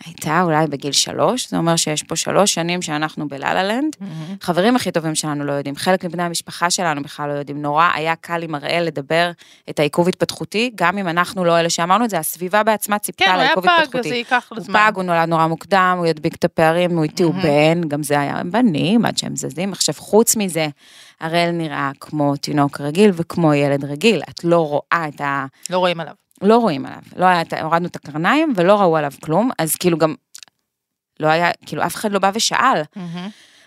הייתה 0.06 0.42
אולי 0.42 0.68
בגיל 0.68 0.92
שלוש, 0.92 1.50
זה 1.50 1.58
אומר 1.58 1.76
שיש 1.76 2.04
פה 2.04 2.16
שלוש 2.16 2.54
שנים 2.54 2.82
שאנחנו 2.82 3.28
בלה-לה 3.28 3.64
לנד, 3.64 3.96
חברים 4.42 4.76
הכי 4.76 4.92
טובים 4.92 5.16
שלנו 5.16 5.44
לא 5.46 5.52
יודעים, 5.52 5.76
חלק 5.76 6.06
מבני 6.06 6.24
המשפחה 6.24 6.70
שלנו 6.70 7.04
בכלל 7.04 7.30
לא 7.30 7.34
יודעים. 7.34 7.62
נורא 7.62 7.90
היה 7.94 8.16
קל 8.16 8.44
עם 8.44 8.56
הראל 8.56 8.84
לדבר 8.84 9.32
את 9.70 9.80
העיכוב 9.80 10.08
התפתחותי, 10.08 10.72
גם 10.76 10.98
אם 10.98 11.08
אנחנו 11.08 11.46
לא 11.46 11.60
אלה 11.60 11.70
שאמרנו 11.70 12.06
את 12.06 12.10
זה, 12.10 12.20
הסביבה 12.20 12.64
בעצמה 12.64 13.00
ציפתה 13.00 13.26
כן, 13.26 13.32
הוא 13.32 13.40
היה 13.40 13.46
לעיכוב 13.46 13.64
פג, 13.64 13.70
אז 13.70 13.82
התפתחותי. 13.82 14.10
זה 14.10 14.16
ייקח 14.16 14.48
לו 14.52 14.58
הוא 14.58 14.66
זמן. 14.66 14.80
פג, 14.80 14.92
הוא 14.96 15.04
נולד 15.04 15.30
נורא 15.30 15.48
מוקדם, 15.48 15.96
הוא 15.98 16.06
ידביק 16.06 16.36
את 16.36 16.46
הפערים, 16.46 16.92
הוא 16.92 17.04
איתי, 17.04 17.24
הוא 17.24 17.36
מהמם. 17.36 17.82
בן, 17.82 17.88
גם 17.88 18.04
זה 18.04 18.20
היה 18.20 18.42
בנים, 18.52 19.06
עד 19.06 19.18
שהם 19.18 19.36
זזים. 19.36 19.72
עכשיו, 19.72 19.96
חוץ 19.98 20.36
מזה, 20.36 20.68
הראל 21.22 21.52
נראה 21.52 21.92
כמו 22.00 22.36
תינוק 22.36 22.82
רגיל 22.82 23.12
וכמו 23.14 23.54
ילד 23.54 23.86
רגיל. 23.86 24.22
את 24.30 24.44
לא 24.44 24.68
רואה 24.68 25.06
את 25.08 25.22
ה... 25.22 25.46
לא 25.70 25.78
רואים 25.78 26.00
עליו. 26.00 26.14
לא 26.42 26.58
רואים 26.58 26.86
עליו. 26.86 27.02
לא 27.16 27.26
היה, 27.26 27.44
הורדנו 27.62 27.88
את 27.88 27.96
הקרניים 27.96 28.54
ולא 28.56 28.82
ראו 28.82 28.98
עליו 28.98 29.12
כלום, 29.24 29.50
אז 29.58 29.76
כאילו 29.76 29.98
גם... 29.98 30.16
לא 31.20 31.28
היה, 31.28 31.52
כאילו 31.66 31.86
אף 31.86 31.96
אחד 31.96 32.12
לא 32.12 32.20
בא 32.20 32.32
ושאל. 32.34 32.82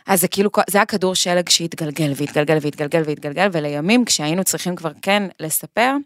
אז 0.07 0.21
זה 0.21 0.29
כאילו, 0.29 0.51
זה 0.71 0.79
היה 0.79 0.87
כדור 0.87 1.15
שלג 1.15 1.49
שהתגלגל 1.49 2.13
והתגלגל 2.17 2.59
והתגלגל 2.63 3.03
והתגלגל, 3.07 3.49
ולימים 3.53 4.05
כשהיינו 4.05 4.45
צריכים 4.45 4.77
כבר 4.77 4.91
כן 5.03 5.23
לספר, 5.41 5.97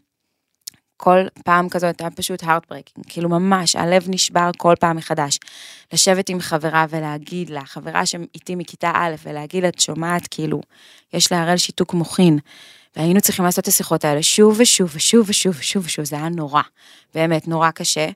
כל 0.97 1.19
פעם 1.45 1.69
כזאת 1.69 2.01
היה 2.01 2.11
פשוט 2.11 2.43
heartbreaking, 2.43 3.03
כאילו 3.09 3.29
ממש, 3.29 3.77
הלב 3.77 4.05
נשבר 4.09 4.51
כל 4.57 4.75
פעם 4.81 4.97
מחדש. 4.97 5.39
לשבת 5.93 6.29
עם 6.29 6.41
חברה 6.41 6.87
ולהגיד 6.91 7.51
לה, 7.51 7.65
חברה 7.65 8.07
שאיתי 8.07 8.55
מכיתה 8.55 8.93
א', 8.95 9.15
ולהגיד 9.23 9.63
לה, 9.63 9.69
את 9.69 9.81
שומעת, 9.81 10.29
כאילו, 10.31 10.61
יש 11.13 11.33
להראל 11.33 11.57
שיתוק 11.57 11.95
מוחין. 11.95 12.39
והיינו 12.97 13.21
צריכים 13.21 13.45
לעשות 13.45 13.63
את 13.63 13.69
השיחות 13.69 14.05
האלה 14.05 14.23
שוב 14.23 14.57
ושוב 14.61 14.91
ושוב 14.95 15.27
ושוב 15.29 15.57
ושוב 15.59 15.85
ושוב, 15.87 16.05
זה 16.05 16.17
היה 16.17 16.29
נורא, 16.29 16.63
באמת 17.15 17.49
נורא 17.49 17.71
קשה. 17.71 18.09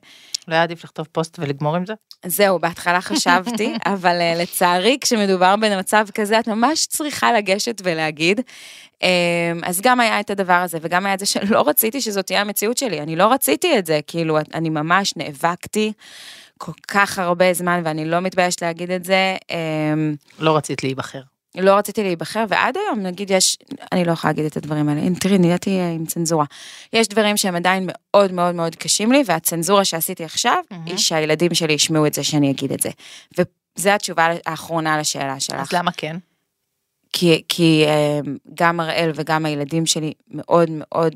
לא 0.47 0.53
היה 0.53 0.63
עדיף 0.63 0.83
לכתוב 0.83 1.07
פוסט 1.11 1.39
ולגמור 1.39 1.75
עם 1.75 1.85
זה? 1.85 1.93
זהו, 2.25 2.59
בהתחלה 2.59 3.01
חשבתי, 3.01 3.73
אבל 3.93 4.17
uh, 4.19 4.41
לצערי, 4.41 4.97
כשמדובר 5.01 5.55
במצב 5.55 6.05
כזה, 6.13 6.39
את 6.39 6.47
ממש 6.47 6.85
צריכה 6.85 7.33
לגשת 7.33 7.81
ולהגיד. 7.83 8.39
Um, 8.39 9.03
אז 9.63 9.81
גם 9.81 9.99
היה 9.99 10.19
את 10.19 10.29
הדבר 10.29 10.53
הזה, 10.53 10.77
וגם 10.81 11.05
היה 11.05 11.13
את 11.13 11.19
זה 11.19 11.25
שלא 11.25 11.63
רציתי 11.67 12.01
שזאת 12.01 12.25
תהיה 12.25 12.41
המציאות 12.41 12.77
שלי, 12.77 13.01
אני 13.01 13.15
לא 13.15 13.33
רציתי 13.33 13.79
את 13.79 13.85
זה, 13.85 13.99
כאילו, 14.07 14.37
אני 14.53 14.69
ממש 14.69 15.13
נאבקתי 15.17 15.93
כל 16.57 16.71
כך 16.87 17.19
הרבה 17.19 17.53
זמן, 17.53 17.81
ואני 17.85 18.05
לא 18.05 18.19
מתביישת 18.19 18.61
להגיד 18.61 18.91
את 18.91 19.05
זה. 19.05 19.35
Um, 19.47 19.53
לא 20.39 20.57
רצית 20.57 20.83
להיבחר. 20.83 21.21
לא 21.55 21.77
רציתי 21.77 22.03
להיבחר, 22.03 22.45
ועד 22.49 22.77
היום, 22.77 22.99
נגיד, 22.99 23.31
יש, 23.31 23.57
אני 23.91 24.05
לא 24.05 24.11
יכולה 24.11 24.31
להגיד 24.31 24.45
את 24.45 24.57
הדברים 24.57 24.89
האלה, 24.89 25.01
תראי, 25.19 25.37
נהייתי 25.37 25.69
אה, 25.79 25.91
עם 25.91 26.05
צנזורה. 26.05 26.45
יש 26.93 27.07
דברים 27.07 27.37
שהם 27.37 27.55
עדיין 27.55 27.89
מאוד 27.91 28.31
מאוד 28.31 28.55
מאוד 28.55 28.75
קשים 28.75 29.11
לי, 29.11 29.23
והצנזורה 29.25 29.85
שעשיתי 29.85 30.23
עכשיו, 30.23 30.57
mm-hmm. 30.69 30.75
היא 30.85 30.97
שהילדים 30.97 31.53
שלי 31.53 31.73
ישמעו 31.73 32.05
את 32.05 32.13
זה 32.13 32.23
שאני 32.23 32.51
אגיד 32.51 32.71
את 32.71 32.79
זה. 32.79 32.89
וזו 33.37 33.89
התשובה 33.89 34.27
האחרונה 34.45 34.99
לשאלה 34.99 35.39
שלך. 35.39 35.59
אז 35.59 35.73
למה 35.73 35.91
כן? 35.91 36.17
כי, 37.13 37.43
כי 37.49 37.85
אה, 37.87 38.19
גם 38.53 38.79
הראל 38.79 39.11
וגם 39.15 39.45
הילדים 39.45 39.85
שלי 39.85 40.13
מאוד 40.27 40.69
מאוד 40.71 41.13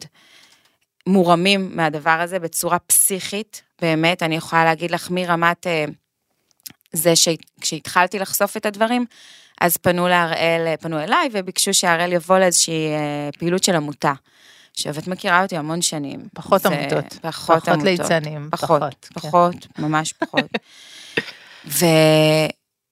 מורמים 1.08 1.75
מהדבר 1.75 2.18
הזה 2.22 2.39
בצורה 2.39 2.80
פסיכית, 2.80 3.62
באמת, 3.82 4.24
אני 4.24 4.36
יכולה 4.36 4.65
להגיד 4.65 4.92
לך 4.92 5.12
מרמת 5.12 5.68
אה, 5.68 5.86
זה 6.94 7.13
שכשהתחלתי 7.15 8.20
לחשוף 8.20 8.58
את 8.58 8.65
הדברים, 8.65 9.06
אז 9.62 9.78
פנו 9.78 10.08
להראל, 10.08 10.76
פנו 10.80 11.00
אליי 11.00 11.30
וביקשו 11.32 11.74
שהראל 11.74 12.14
יבוא 12.14 12.40
לאיזושהי 12.40 12.94
אה, 12.94 13.30
פעילות 13.40 13.64
של 13.64 13.76
עמותה. 13.76 14.14
עכשיו, 14.72 14.98
את 14.98 15.08
מכירה 15.08 15.44
אותי 15.44 15.58
המון 15.58 15.82
שנים. 15.82 16.28
פחות 16.34 16.62
זה, 16.62 16.70
עמותות. 16.70 17.14
פחות, 17.14 17.56
פחות 17.56 17.68
עמותות. 17.68 17.86
ליצנים. 17.86 18.50
פחות, 18.52 18.82
פחות, 18.82 19.06
כן. 19.06 19.30
פחות. 19.30 19.56
ממש 19.80 20.14
פחות. 20.14 20.50
ו... 21.66 21.86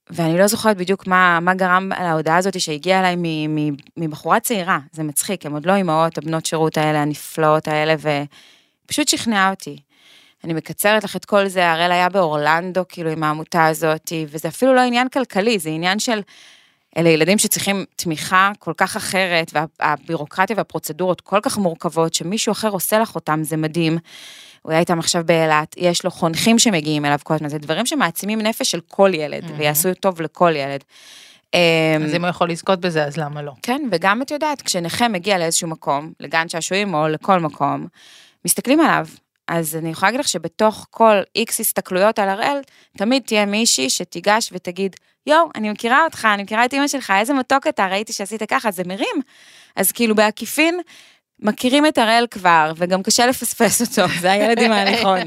ואני 0.09 0.37
לא 0.37 0.47
זוכרת 0.47 0.77
בדיוק 0.77 1.07
מה, 1.07 1.39
מה 1.39 1.53
גרם 1.53 1.91
להודעה 2.01 2.37
הזאת 2.37 2.59
שהגיעה 2.59 2.99
אליי 2.99 3.15
מבחורה 3.97 4.39
צעירה, 4.39 4.79
זה 4.91 5.03
מצחיק, 5.03 5.45
הן 5.45 5.53
עוד 5.53 5.65
לא 5.65 5.75
אימהות, 5.75 6.17
הבנות 6.17 6.45
שירות 6.45 6.77
האלה, 6.77 7.01
הנפלאות 7.01 7.67
האלה, 7.67 7.95
ופשוט 8.85 9.07
שכנעה 9.07 9.49
אותי. 9.49 9.77
אני 10.43 10.53
מקצרת 10.53 11.03
לך 11.03 11.15
את 11.15 11.25
כל 11.25 11.47
זה, 11.47 11.71
הראל 11.71 11.91
היה 11.91 12.09
באורלנדו, 12.09 12.83
כאילו, 12.89 13.09
עם 13.09 13.23
העמותה 13.23 13.65
הזאת, 13.65 14.11
וזה 14.27 14.47
אפילו 14.47 14.73
לא 14.73 14.81
עניין 14.81 15.09
כלכלי, 15.09 15.59
זה 15.59 15.69
עניין 15.69 15.99
של... 15.99 16.21
אלה 16.97 17.09
ילדים 17.09 17.37
שצריכים 17.37 17.85
תמיכה 17.95 18.51
כל 18.59 18.73
כך 18.77 18.95
אחרת, 18.95 19.51
והבירוקרטיה 19.53 20.55
והפרוצדורות 20.57 21.21
כל 21.21 21.39
כך 21.41 21.57
מורכבות, 21.57 22.13
שמישהו 22.13 22.51
אחר 22.51 22.69
עושה 22.69 22.99
לך 22.99 23.15
אותם, 23.15 23.39
זה 23.43 23.57
מדהים. 23.57 23.97
הוא 24.61 24.71
היה 24.71 24.79
איתם 24.79 24.99
עכשיו 24.99 25.23
באילת, 25.25 25.75
יש 25.77 26.03
לו 26.03 26.11
חונכים 26.11 26.59
שמגיעים 26.59 27.05
אליו 27.05 27.19
כל 27.23 27.33
הזמן, 27.33 27.49
זה 27.49 27.57
דברים 27.57 27.85
שמעצימים 27.85 28.41
נפש 28.41 28.71
של 28.71 28.79
כל 28.87 29.11
ילד, 29.13 29.43
mm-hmm. 29.43 29.53
ויעשו 29.57 29.89
טוב 29.99 30.21
לכל 30.21 30.51
ילד. 30.55 30.83
אז 31.53 31.59
אמ, 32.09 32.15
אם 32.15 32.21
הוא 32.21 32.29
יכול 32.29 32.49
לזכות 32.49 32.79
בזה, 32.79 33.05
אז 33.05 33.17
למה 33.17 33.41
לא? 33.41 33.51
כן, 33.61 33.81
וגם 33.91 34.21
את 34.21 34.31
יודעת, 34.31 34.61
כשנכה 34.61 35.07
מגיע 35.07 35.37
לאיזשהו 35.37 35.67
מקום, 35.67 36.11
לגן 36.19 36.49
שעשועים 36.49 36.93
או 36.93 37.07
לכל 37.07 37.39
מקום, 37.39 37.87
מסתכלים 38.45 38.79
עליו, 38.79 39.07
אז 39.47 39.75
אני 39.75 39.89
יכולה 39.89 40.07
להגיד 40.07 40.19
לך 40.19 40.27
שבתוך 40.27 40.87
כל 40.89 41.21
איקס 41.35 41.59
הסתכלויות 41.59 42.19
על 42.19 42.29
הראל, 42.29 42.61
תמיד 42.97 43.23
תהיה 43.25 43.45
מישהי 43.45 43.89
שתיגש 43.89 44.49
ותגיד, 44.53 44.95
יואו, 45.27 45.49
אני 45.55 45.69
מכירה 45.69 46.05
אותך, 46.05 46.27
אני 46.33 46.43
מכירה 46.43 46.65
את 46.65 46.73
אמא 46.73 46.87
שלך, 46.87 47.13
איזה 47.19 47.33
מתוק 47.33 47.67
אתה, 47.67 47.87
ראיתי 47.87 48.13
שעשית 48.13 48.43
ככה, 48.43 48.71
זה 48.71 48.83
מרים. 48.85 49.21
אז 49.75 49.91
כאילו 49.91 50.15
בעקיפין, 50.15 50.79
מכירים 51.39 51.85
את 51.85 51.97
הראל 51.97 52.27
כבר, 52.31 52.71
וגם 52.75 53.03
קשה 53.03 53.27
לפספס 53.27 53.81
אותו, 53.81 54.13
זה 54.21 54.31
הילד 54.31 54.59
עם 54.59 54.71
ההליכון. 54.71 55.19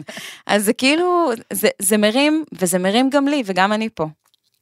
אז 0.46 0.64
זה 0.64 0.73
כאילו, 0.73 1.30
זה, 1.52 1.68
זה 1.82 1.96
מרים, 1.96 2.44
וזה 2.52 2.78
מרים 2.78 3.11
גם 3.11 3.28
לי, 3.28 3.42
וגם 3.46 3.73
אני 3.73 3.88
פה. 3.94 4.06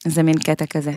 זה 0.07 0.23
מין 0.23 0.39
קטע 0.39 0.67
כזה. 0.67 0.93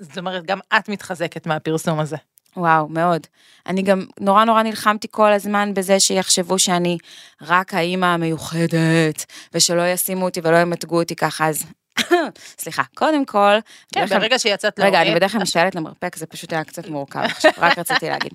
זאת 0.00 0.18
אומרת, 0.18 0.46
גם 0.46 0.58
את 0.78 0.88
מתחזקת 0.88 1.46
מהפרסום 1.46 2.00
הזה. 2.00 2.16
וואו, 2.56 2.88
מאוד. 2.88 3.26
אני 3.66 3.82
גם 3.82 4.04
נורא 4.20 4.44
נורא 4.44 4.62
נלחמתי 4.62 5.08
כל 5.10 5.32
הזמן 5.32 5.74
בזה 5.74 6.00
שיחשבו 6.00 6.58
שאני 6.58 6.98
רק 7.42 7.74
האימא 7.74 8.06
המיוחדת, 8.06 9.26
ושלא 9.54 9.88
ישימו 9.88 10.24
אותי 10.24 10.40
ולא 10.44 10.56
ימתגו 10.56 10.98
אותי 10.98 11.16
ככה, 11.16 11.48
אז 11.48 11.64
סליחה, 12.62 12.82
קודם 12.94 13.24
כל... 13.24 13.52
כן, 13.94 14.06
ברגע 14.06 14.38
שיצאת 14.38 14.78
לאוהד... 14.78 14.92
רגע, 14.92 15.02
אני 15.02 15.14
בדרך 15.14 15.32
כלל 15.32 15.42
משתעלת 15.42 15.74
למרפק, 15.74 16.16
זה 16.16 16.26
פשוט 16.26 16.52
היה 16.52 16.64
קצת 16.64 16.88
מורכב 16.88 17.20
עכשיו, 17.20 17.50
רק 17.58 17.78
רציתי 17.78 18.08
להגיד. 18.08 18.32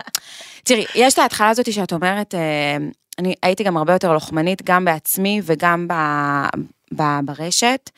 תראי, 0.64 0.86
יש 0.96 1.14
את 1.14 1.20
ההתחלה 1.20 1.50
הזאת 1.50 1.74
שאת 1.74 1.94
אומרת, 1.94 2.36
אה, 2.36 2.78
אני 3.20 3.36
הייתי 3.44 3.64
גם 3.64 3.78
הרבה 3.78 3.94
יותר 3.94 4.14
לוחמנית, 4.14 4.62
גם 4.64 4.86
בעצמי 4.86 5.42
וגם 5.44 5.88
ברשת. 7.24 7.90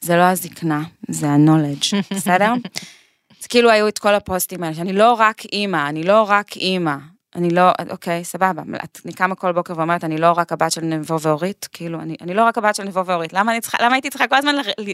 זה 0.00 0.16
לא 0.16 0.22
הזקנה, 0.22 0.82
זה 1.08 1.28
ה-knowledge, 1.28 2.14
בסדר? 2.14 2.52
אז 3.40 3.46
כאילו 3.46 3.70
היו 3.70 3.88
את 3.88 3.98
כל 3.98 4.14
הפוסטים 4.14 4.62
האלה, 4.62 4.74
שאני 4.74 4.92
לא 4.92 5.12
רק 5.18 5.44
אימא, 5.44 5.88
אני 5.88 6.02
לא 6.02 6.24
רק 6.28 6.56
אימא. 6.56 6.94
אני 7.34 7.50
לא, 7.50 7.62
אוקיי, 7.90 8.24
סבבה, 8.24 8.62
אני 9.04 9.12
קמה 9.12 9.34
כל 9.34 9.52
בוקר 9.52 9.74
ואומרת, 9.76 10.04
אני 10.04 10.18
לא 10.18 10.32
רק 10.36 10.52
הבת 10.52 10.72
של 10.72 10.80
נבו 10.80 11.20
ואורית, 11.20 11.68
כאילו, 11.72 12.00
אני, 12.00 12.16
אני 12.20 12.34
לא 12.34 12.44
רק 12.44 12.58
הבת 12.58 12.74
של 12.74 12.82
נבו 12.82 13.06
ואורית, 13.06 13.32
למה, 13.32 13.52
אני 13.52 13.60
צריכה, 13.60 13.78
למה 13.84 13.94
הייתי 13.94 14.10
צריכה 14.10 14.26
כל 14.26 14.36
הזמן, 14.36 14.54
ל, 14.54 14.60
ל, 14.78 14.92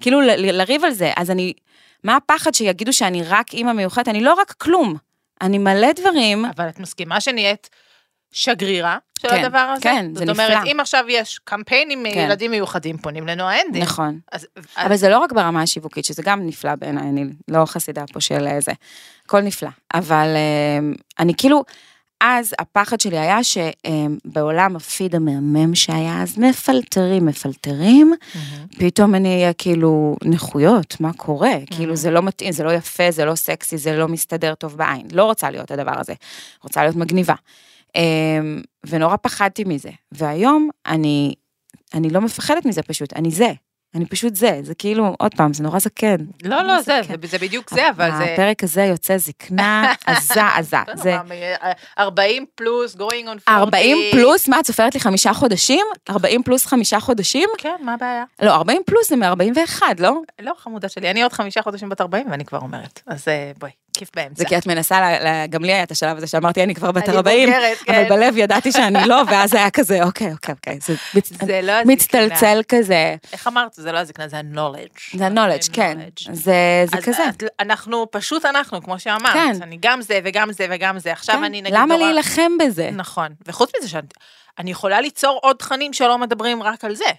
כאילו, 0.00 0.20
ל, 0.20 0.30
ל, 0.30 0.58
לריב 0.58 0.84
על 0.84 0.90
זה? 0.90 1.12
אז 1.16 1.30
אני, 1.30 1.52
מה 2.04 2.16
הפחד 2.16 2.54
שיגידו 2.54 2.92
שאני 2.92 3.22
רק 3.22 3.54
אימא 3.54 3.72
מיוחדת? 3.72 4.08
אני 4.08 4.20
לא 4.20 4.34
רק 4.34 4.52
כלום, 4.52 4.94
אני 5.40 5.58
מלא 5.58 5.92
דברים. 5.92 6.44
אבל 6.44 6.68
את 6.68 6.80
מסכימה 6.80 7.20
שנהיית 7.20 7.70
שגרירה 8.32 8.98
של 9.22 9.28
כן, 9.28 9.44
הדבר 9.44 9.58
הזה? 9.58 9.82
כן, 9.82 10.06
זה 10.14 10.24
נפלא. 10.24 10.34
זאת 10.34 10.50
אומרת, 10.50 10.66
אם 10.72 10.80
עכשיו 10.80 11.04
יש 11.08 11.40
קמפיינים 11.44 12.04
כן. 12.14 12.20
ילדים 12.20 12.50
מיוחדים, 12.50 12.98
פונים 12.98 13.26
לנועה 13.26 13.56
אנדי. 13.66 13.80
נכון. 13.80 14.18
אז, 14.32 14.46
אבל 14.76 14.92
אז... 14.92 15.00
זה 15.00 15.08
לא 15.08 15.18
רק 15.18 15.32
ברמה 15.32 15.62
השיווקית, 15.62 16.04
שזה 16.04 16.22
גם 16.22 16.46
נפלא 16.46 16.74
בעיניי, 16.74 17.08
אני 17.08 17.24
לא 17.48 17.64
חסידה 17.66 18.04
פה 18.12 18.20
של 18.20 18.46
זה. 18.58 18.72
הכל 19.26 19.40
נפלא. 19.40 19.68
אבל 19.94 20.26
אה, 20.36 20.78
אני 21.18 21.32
כאילו, 21.36 21.64
אז 22.20 22.54
הפחד 22.58 23.00
שלי 23.00 23.18
היה 23.18 23.38
שבעולם 23.44 24.76
הפיד 24.76 25.14
המהמם 25.14 25.74
שהיה 25.74 26.22
אז, 26.22 26.38
מפלטרים, 26.38 27.26
מפלטרים, 27.26 28.12
mm-hmm. 28.12 28.78
פתאום 28.78 29.14
אני 29.14 29.34
אהיה 29.34 29.52
כאילו 29.52 30.16
נכויות, 30.24 31.00
מה 31.00 31.12
קורה? 31.12 31.54
Mm-hmm. 31.54 31.76
כאילו 31.76 31.96
זה 31.96 32.10
לא 32.10 32.22
מתאים, 32.22 32.52
זה 32.52 32.64
לא 32.64 32.72
יפה, 32.72 33.10
זה 33.10 33.24
לא 33.24 33.34
סקסי, 33.34 33.78
זה 33.78 33.96
לא 33.96 34.08
מסתדר 34.08 34.54
טוב 34.54 34.76
בעין. 34.76 35.06
לא 35.12 35.24
רוצה 35.24 35.50
להיות 35.50 35.70
הדבר 35.70 36.00
הזה, 36.00 36.14
רוצה 36.62 36.82
להיות 36.82 36.96
מגניבה. 36.96 37.34
אמ, 37.96 38.62
ונורא 38.86 39.16
פחדתי 39.16 39.64
מזה. 39.64 39.90
והיום 40.12 40.70
אני, 40.86 41.34
אני 41.94 42.10
לא 42.10 42.20
מפחדת 42.20 42.64
מזה 42.64 42.82
פשוט, 42.82 43.12
אני 43.16 43.30
זה. 43.30 43.52
אני 43.94 44.06
פשוט 44.06 44.34
זה, 44.34 44.60
זה 44.62 44.74
כאילו, 44.74 45.14
עוד 45.18 45.34
פעם, 45.34 45.52
זה 45.52 45.62
נורא 45.62 45.78
זקן. 45.78 46.16
לא, 46.44 46.62
לא, 46.62 46.82
זה, 46.82 47.00
זה, 47.08 47.14
זה 47.22 47.38
בדיוק 47.38 47.70
זה, 47.70 47.90
אבל 47.90 48.10
זה... 48.18 48.24
הפרק 48.24 48.64
הזה 48.64 48.82
יוצא 48.82 49.16
זקנה 49.18 49.92
עזה 50.06 50.46
עזה. 50.46 50.76
זה... 50.94 51.16
40 51.98 52.44
פלוס, 52.54 52.96
going 52.96 53.26
on 53.26 53.38
40. 53.48 53.58
40 53.58 53.98
פלוס, 54.12 54.48
מה, 54.48 54.60
את 54.60 54.66
סופרת 54.66 54.94
לי 54.94 55.00
חמישה 55.00 55.32
חודשים? 55.32 55.86
40 56.10 56.42
פלוס 56.42 56.66
חמישה 56.66 57.00
חודשים? 57.00 57.48
כן, 57.58 57.76
מה 57.80 57.94
הבעיה? 57.94 58.24
לא, 58.42 58.50
40 58.54 58.82
פלוס 58.86 59.08
זה 59.08 59.16
מ-41, 59.16 59.82
לא? 59.98 60.20
לא, 60.40 60.52
חמודה 60.58 60.88
שלי, 60.88 61.10
אני 61.10 61.22
עוד 61.22 61.32
חמישה 61.32 61.62
חודשים 61.62 61.88
בת 61.88 62.00
40 62.00 62.30
ואני 62.30 62.44
כבר 62.44 62.58
אומרת, 62.58 63.02
אז 63.06 63.28
אה, 63.28 63.52
בואי. 63.58 63.70
כיף 64.00 64.10
באמצע. 64.16 64.34
זה 64.34 64.44
כי 64.44 64.58
את 64.58 64.66
מנסה, 64.66 65.16
גם 65.50 65.64
לי 65.64 65.72
היה 65.72 65.82
את 65.82 65.90
השלב 65.90 66.16
הזה 66.16 66.26
שאמרתי, 66.26 66.62
אני 66.62 66.74
כבר 66.74 66.92
בת 66.92 67.08
40, 67.08 67.48
כן. 67.84 67.94
אבל 67.94 68.08
בלב 68.08 68.36
ידעתי 68.36 68.72
שאני 68.72 69.08
לא, 69.08 69.22
ואז 69.30 69.54
היה 69.54 69.70
כזה, 69.70 70.02
אוקיי, 70.02 70.32
אוקיי, 70.32 70.54
אוקיי, 70.54 70.78
זה 71.46 71.62
לא 71.68 71.72
מצטלצל 71.84 72.60
כזה. 72.68 73.16
איך 73.32 73.46
אמרת? 73.46 73.72
זה 73.74 73.92
לא 73.92 73.98
הזקנה, 73.98 74.28
זה 74.28 74.36
ה-knowledge. 74.36 75.18
זה 75.18 75.26
ה-knowledge, 75.26 75.72
כן. 75.72 75.98
זה 76.32 76.84
כזה. 77.02 77.24
אנחנו, 77.60 78.06
פשוט 78.10 78.44
אנחנו, 78.44 78.82
כמו 78.82 78.98
שאמרת. 78.98 79.32
כן. 79.32 79.52
אני 79.62 79.78
גם 79.80 80.02
זה 80.02 80.20
וגם 80.24 80.52
זה 80.52 80.66
וגם 80.70 80.98
זה. 80.98 81.12
עכשיו 81.12 81.36
כן. 81.36 81.44
אני 81.44 81.62
נגיד... 81.62 81.74
למה 81.74 81.96
להילחם 81.96 82.52
בזה? 82.60 82.90
נכון. 82.92 83.28
וחוץ 83.46 83.70
מזה 83.78 83.88
שאני 83.88 84.70
יכולה 84.70 85.00
ליצור 85.00 85.38
עוד 85.42 85.56
תכנים 85.56 85.92
שלא 85.92 86.18
מדברים 86.18 86.62
רק 86.62 86.84
על 86.84 86.94
זה. 86.94 87.10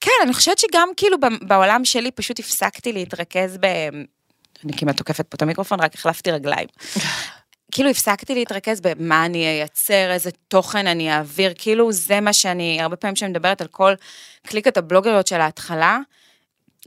כן, 0.00 0.12
אני 0.22 0.34
חושבת 0.34 0.58
שגם 0.58 0.88
כאילו 0.96 1.16
בעולם 1.42 1.84
שלי 1.84 2.10
פשוט 2.10 2.38
הפסקתי 2.38 2.92
להתרכז 2.92 3.58
ב... 3.60 3.66
אני 4.64 4.72
כמעט 4.76 4.96
תוקפת 4.96 5.28
פה 5.28 5.34
את 5.34 5.42
המיקרופון, 5.42 5.80
רק 5.80 5.94
החלפתי 5.94 6.30
רגליים. 6.30 6.68
כאילו 7.72 7.90
הפסקתי 7.90 8.34
להתרכז 8.34 8.80
במה 8.80 9.26
אני 9.26 9.46
אייצר, 9.46 10.10
איזה 10.10 10.30
תוכן 10.48 10.86
אני 10.86 11.12
אעביר, 11.12 11.52
כאילו 11.58 11.92
זה 11.92 12.20
מה 12.20 12.32
שאני, 12.32 12.78
הרבה 12.80 12.96
פעמים 12.96 13.14
כשאני 13.14 13.30
מדברת 13.30 13.60
על 13.60 13.66
כל 13.66 13.92
קליקת 14.46 14.76
הבלוגריות 14.76 15.26
של 15.26 15.40
ההתחלה, 15.40 15.98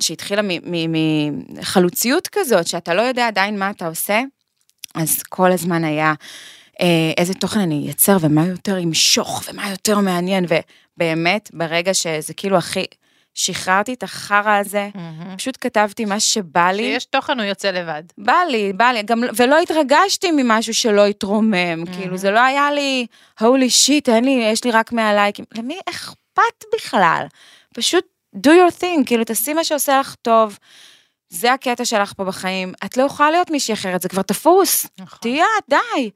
שהתחילה 0.01 0.41
מחלוציות 0.89 2.27
כזאת, 2.31 2.67
שאתה 2.67 2.93
לא 2.93 3.01
יודע 3.01 3.27
עדיין 3.27 3.59
מה 3.59 3.69
אתה 3.69 3.87
עושה, 3.87 4.21
אז 4.95 5.23
כל 5.23 5.51
הזמן 5.51 5.83
היה 5.83 6.13
אה, 6.81 7.11
איזה 7.17 7.33
תוכן 7.33 7.59
אני 7.59 7.83
אייצר 7.85 8.17
ומה 8.21 8.47
יותר 8.47 8.77
ימשוך 8.77 9.43
ומה 9.49 9.69
יותר 9.69 9.99
מעניין, 9.99 10.45
ובאמת, 10.45 11.49
ברגע 11.53 11.93
שזה 11.93 12.33
כאילו 12.33 12.57
הכי, 12.57 12.85
שחררתי 13.39 13.93
את 13.93 14.03
החרא 14.03 14.51
הזה, 14.51 14.89
פשוט 15.37 15.57
כתבתי 15.61 16.05
מה 16.05 16.19
שבא 16.19 16.71
לי. 16.71 16.83
שיש 16.83 17.05
תוכן 17.05 17.39
הוא 17.39 17.47
יוצא 17.47 17.71
לבד. 17.71 18.03
בא 18.17 18.37
לי, 18.49 18.73
בא 18.73 18.91
לי, 18.91 19.03
גם, 19.03 19.23
ולא 19.35 19.59
התרגשתי 19.59 20.31
ממשהו 20.31 20.73
שלא 20.73 21.05
התרומם, 21.05 21.85
כאילו 21.93 22.17
זה 22.17 22.31
לא 22.31 22.39
היה 22.39 22.71
לי, 22.71 23.05
הולי 23.39 23.69
שיט, 23.69 24.09
אין 24.09 24.25
לי, 24.25 24.31
יש 24.31 24.63
לי 24.63 24.71
רק 24.71 24.91
100 24.91 25.13
לייקים, 25.13 25.45
למי 25.57 25.79
אכפת 25.89 26.63
בכלל? 26.75 27.25
פשוט 27.73 28.05
do 28.37 28.49
your 28.49 28.81
thing, 28.81 29.05
כאילו 29.05 29.23
תעשי 29.23 29.53
מה 29.53 29.63
שעושה 29.63 29.99
לך 29.99 30.15
טוב, 30.15 30.57
זה 31.29 31.53
הקטע 31.53 31.85
שלך 31.85 32.13
פה 32.13 32.23
בחיים, 32.23 32.73
את 32.85 32.97
לא 32.97 33.03
יכולה 33.03 33.31
להיות 33.31 33.49
מישהי 33.49 33.73
אחרת, 33.73 34.01
זה 34.01 34.09
כבר 34.09 34.21
תפוס, 34.21 34.87
נכון. 34.99 35.19
תהיה, 35.21 35.45
די. 35.69 36.09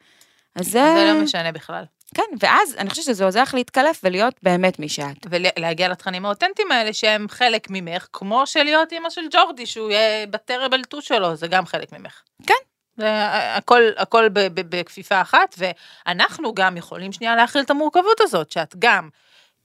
אז 0.56 0.66
זה, 0.66 0.72
זה 0.72 1.14
לא 1.14 1.24
משנה 1.24 1.52
בכלל. 1.52 1.84
כן, 2.14 2.24
ואז 2.40 2.76
אני 2.78 2.90
חושבת 2.90 3.06
שזה 3.06 3.26
עוזר 3.26 3.42
לך 3.42 3.54
להתקלף 3.54 4.02
ולהיות 4.04 4.34
באמת 4.44 4.80
מי 4.80 4.90
שאת. 4.90 5.28
ולהגיע 5.30 5.88
לתכנים 5.88 6.26
האותנטיים 6.26 6.72
האלה 6.72 6.94
שהם 6.94 7.30
חלק 7.30 7.68
ממך, 7.70 8.08
כמו 8.14 8.48
שלהיות 8.48 8.92
אימא 8.92 9.10
של 9.10 9.22
ג'ורדי, 9.32 9.66
שהוא 9.66 9.90
יהיה 9.90 10.28
בטרבל 10.28 10.84
טו 10.84 11.02
שלו, 11.02 11.36
זה 11.36 11.48
גם 11.48 11.66
חלק 11.66 11.92
ממך. 11.92 12.22
כן. 12.48 12.54
זה 12.98 13.10
הכל, 13.56 13.82
הכל 13.98 14.30
בכפיפה 14.54 15.22
אחת, 15.22 15.56
ואנחנו 15.58 16.54
גם 16.54 16.78
יכולים 16.78 17.12
שנייה 17.12 17.36
להכיל 17.36 17.62
את 17.62 17.70
המורכבות 17.70 18.22
הזאת, 18.22 18.52
שאת 18.52 18.76
גם 18.80 19.10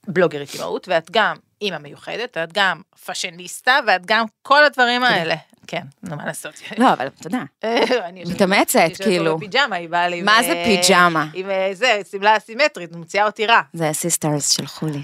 בלוגרית 0.09 0.53
אימהות, 0.53 0.87
ואת 0.87 1.11
גם 1.11 1.35
אימא 1.61 1.77
מיוחדת, 1.77 2.37
ואת 2.37 2.53
גם 2.53 2.81
פאשיניסטה, 3.05 3.79
ואת 3.87 4.05
גם 4.05 4.25
כל 4.41 4.63
הדברים 4.63 5.03
האלה. 5.03 5.35
כן, 5.67 5.81
נו, 6.03 6.15
מה 6.15 6.25
לעשות. 6.25 6.53
לא, 6.77 6.93
אבל 6.93 7.07
אתה 7.07 7.27
יודע, 7.27 7.41
מתאמצת, 8.33 8.89
כאילו. 9.03 9.37
בפיג'מה, 9.37 9.75
היא 9.75 9.89
באה 9.89 10.09
לי... 10.09 10.21
מה 10.21 10.43
זה 10.43 10.51
אה, 10.51 10.65
פיג'מה? 10.65 11.27
עם 11.33 11.49
אה, 11.49 11.69
זה, 11.73 12.01
שמלה 12.11 12.37
אסימטרית, 12.37 12.91
מוציאה 12.91 13.25
אותי 13.25 13.45
רע. 13.45 13.61
זה 13.73 13.89
ה 13.89 13.97
sisters 13.97 14.49
שלחו 14.49 14.87
לי. 14.87 15.01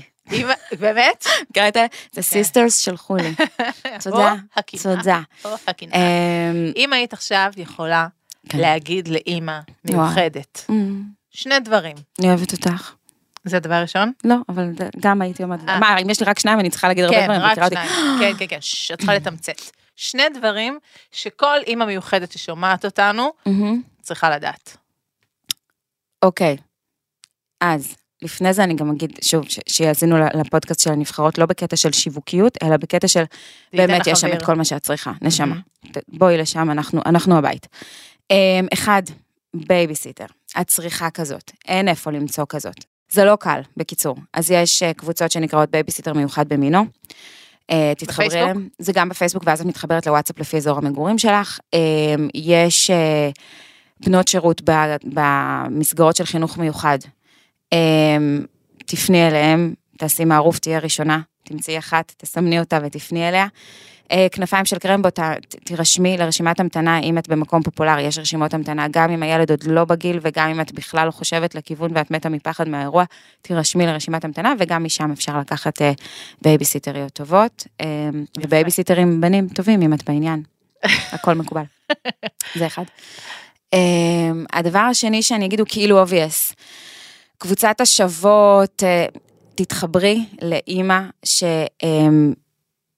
באמת? 0.80 1.26
קראת? 1.56 1.78
זה 2.12 2.22
sisters 2.22 2.78
שלחו 2.78 3.16
לי. 3.16 3.36
תודה, 4.04 4.36
תודה. 4.82 5.22
אמ, 5.82 6.72
אם 6.76 6.94
היית 6.94 7.14
עכשיו 7.14 7.52
יכולה 7.58 8.08
כן. 8.50 8.58
להגיד 8.58 9.08
לאימא 9.08 9.60
מיוחדת, 9.86 10.66
אמ, 10.70 11.04
שני 11.32 11.60
דברים. 11.60 11.96
אני 12.20 12.30
אוהבת 12.30 12.52
אותך. 12.52 12.94
זה 13.46 13.58
הדבר 13.58 13.74
הראשון? 13.74 14.12
לא, 14.24 14.36
אבל 14.50 14.72
גם 15.00 15.22
הייתי 15.22 15.44
אומרת, 15.44 15.60
אה. 15.70 15.80
מה, 15.80 15.98
אם 15.98 16.10
יש 16.10 16.20
לי 16.20 16.26
רק 16.26 16.40
שניים, 16.40 16.60
אני 16.60 16.70
צריכה 16.70 16.88
להגיד 16.88 17.04
הרבה 17.04 17.18
כן, 17.18 17.26
דברים. 17.26 17.42
רק 17.42 17.52
מכירה 17.52 17.66
אותי. 17.66 17.76
שניים. 17.76 18.20
כן, 18.20 18.38
כן, 18.38 18.48
כן, 18.48 18.58
את 18.94 18.98
צריכה 18.98 19.16
לתמצת. 19.16 19.62
שני 19.96 20.24
דברים 20.34 20.80
שכל 21.12 21.58
אימא 21.68 21.86
מיוחדת 21.86 22.32
ששומעת 22.32 22.86
אותנו. 22.86 23.32
צריכה 24.02 24.30
לדעת. 24.30 24.78
אוקיי, 26.24 26.58
אז 27.62 27.96
לפני 28.22 28.54
זה 28.54 28.64
אני 28.64 28.76
גם 28.76 28.92
אגיד, 28.92 29.20
שוב, 29.22 29.46
שיאזינו 29.70 30.18
לפודקאסט 30.34 30.80
של 30.80 30.92
הנבחרות, 30.92 31.38
לא 31.38 31.46
בקטע 31.46 31.76
של 31.76 31.92
שיווקיות, 31.92 32.58
אלא 32.64 32.78
בקטע 32.78 33.08
של 33.08 33.24
באמת 33.74 34.08
יש 34.08 34.20
שם. 34.20 34.34
את 34.34 34.46
כל 34.46 34.56
מה 34.56 34.66
שאת 34.66 34.82
צריכה, 34.82 35.12
נשמה. 35.22 35.56
בואי 36.08 36.38
לשם, 36.38 36.72
אנחנו, 36.72 37.02
אנחנו 37.06 37.38
הבית. 37.38 37.68
אמ, 38.32 38.68
אחד, 38.74 39.04
בייביסיטר, 39.54 40.26
את 40.62 40.68
צריכה 40.68 41.10
כזאת, 41.10 41.52
אין 41.68 41.88
איפה 41.88 42.12
למצוא 42.12 42.46
כזאת. 42.50 42.86
זה 43.10 43.26
לא 43.26 43.36
קל, 43.36 43.62
בקיצור. 43.78 44.18
אז 44.34 44.52
יש 44.52 44.84
אה, 44.84 44.94
קבוצות 44.94 45.32
שנקראות 45.32 45.72
בייביסיטר 45.72 46.14
מיוחד 46.14 46.50
במינו. 46.50 46.86
אה, 47.72 47.94
תתחברי? 47.98 48.28
אליהם, 48.42 48.70
זה 48.80 48.94
גם 48.94 49.10
בפייסבוק, 49.10 49.44
ואז 49.46 49.62
את 49.62 49.66
מתחברת 49.66 50.08
לוואטסאפ 50.08 50.40
לפי 50.40 50.58
אזור 50.58 50.78
המגורים 50.78 51.18
שלך. 51.18 51.60
אמ, 51.74 51.80
יש 52.34 52.90
אה, 52.90 53.30
בנות 54.06 54.28
שירות 54.28 54.62
במסגרות 55.04 56.16
של 56.16 56.26
חינוך 56.26 56.58
מיוחד. 56.58 56.98
תפני 58.86 59.28
אליהם, 59.28 59.74
תעשי 59.98 60.26
מערוף, 60.26 60.60
תהיה 60.60 60.80
ראשונה, 60.80 61.20
תמצאי 61.44 61.78
אחת, 61.78 62.14
תסמני 62.18 62.60
אותה 62.60 62.80
ותפני 62.84 63.30
אליה. 63.30 63.48
אה, 64.12 64.28
כנפיים 64.32 64.66
של 64.66 64.78
קרמבו, 64.80 65.10
ת- 65.10 65.20
תירשמי 65.64 66.18
לרשימת 66.18 66.60
המתנה 66.60 67.00
אם 67.00 67.18
את 67.18 67.28
במקום 67.28 67.64
פופולרי, 67.64 68.02
יש 68.02 68.18
רשימות 68.20 68.54
המתנה, 68.54 68.88
גם 68.92 69.12
אם 69.12 69.24
הילד 69.24 69.50
עוד 69.52 69.64
לא 69.64 69.86
בגיל 69.86 70.20
וגם 70.22 70.50
אם 70.50 70.62
את 70.62 70.72
בכלל 70.72 71.06
לא 71.06 71.12
חושבת 71.12 71.56
לכיוון 71.56 71.92
ואת 71.96 72.12
מתה 72.12 72.30
מפחד 72.30 72.68
מהאירוע, 72.68 73.04
תירשמי 73.42 73.86
לרשימת 73.86 74.26
המתנה 74.26 74.54
וגם 74.60 74.84
משם 74.84 75.12
אפשר 75.12 75.40
לקחת 75.40 75.82
אה, 75.82 75.92
בייביסיטריות 76.42 77.12
טובות, 77.14 77.68
אה, 77.82 78.10
ובייביסיטרים 78.38 79.22
בנים 79.22 79.48
טובים 79.48 79.82
אם 79.82 79.94
את 79.94 80.04
בעניין, 80.10 80.44
הכל 81.12 81.36
מקובל. 81.36 81.64
זה 82.60 82.68
אחד. 82.68 82.84
אה, 83.74 83.80
הדבר 84.54 84.80
השני 84.80 85.24
שאני 85.24 85.46
אגיד 85.46 85.60
הוא 85.60 85.68
כאילו 85.70 86.04
obvious. 86.04 86.54
קבוצת 87.38 87.82
השוות, 87.82 88.84
אה, 88.84 89.06
תתחברי 89.56 90.26
לאימא 90.42 91.00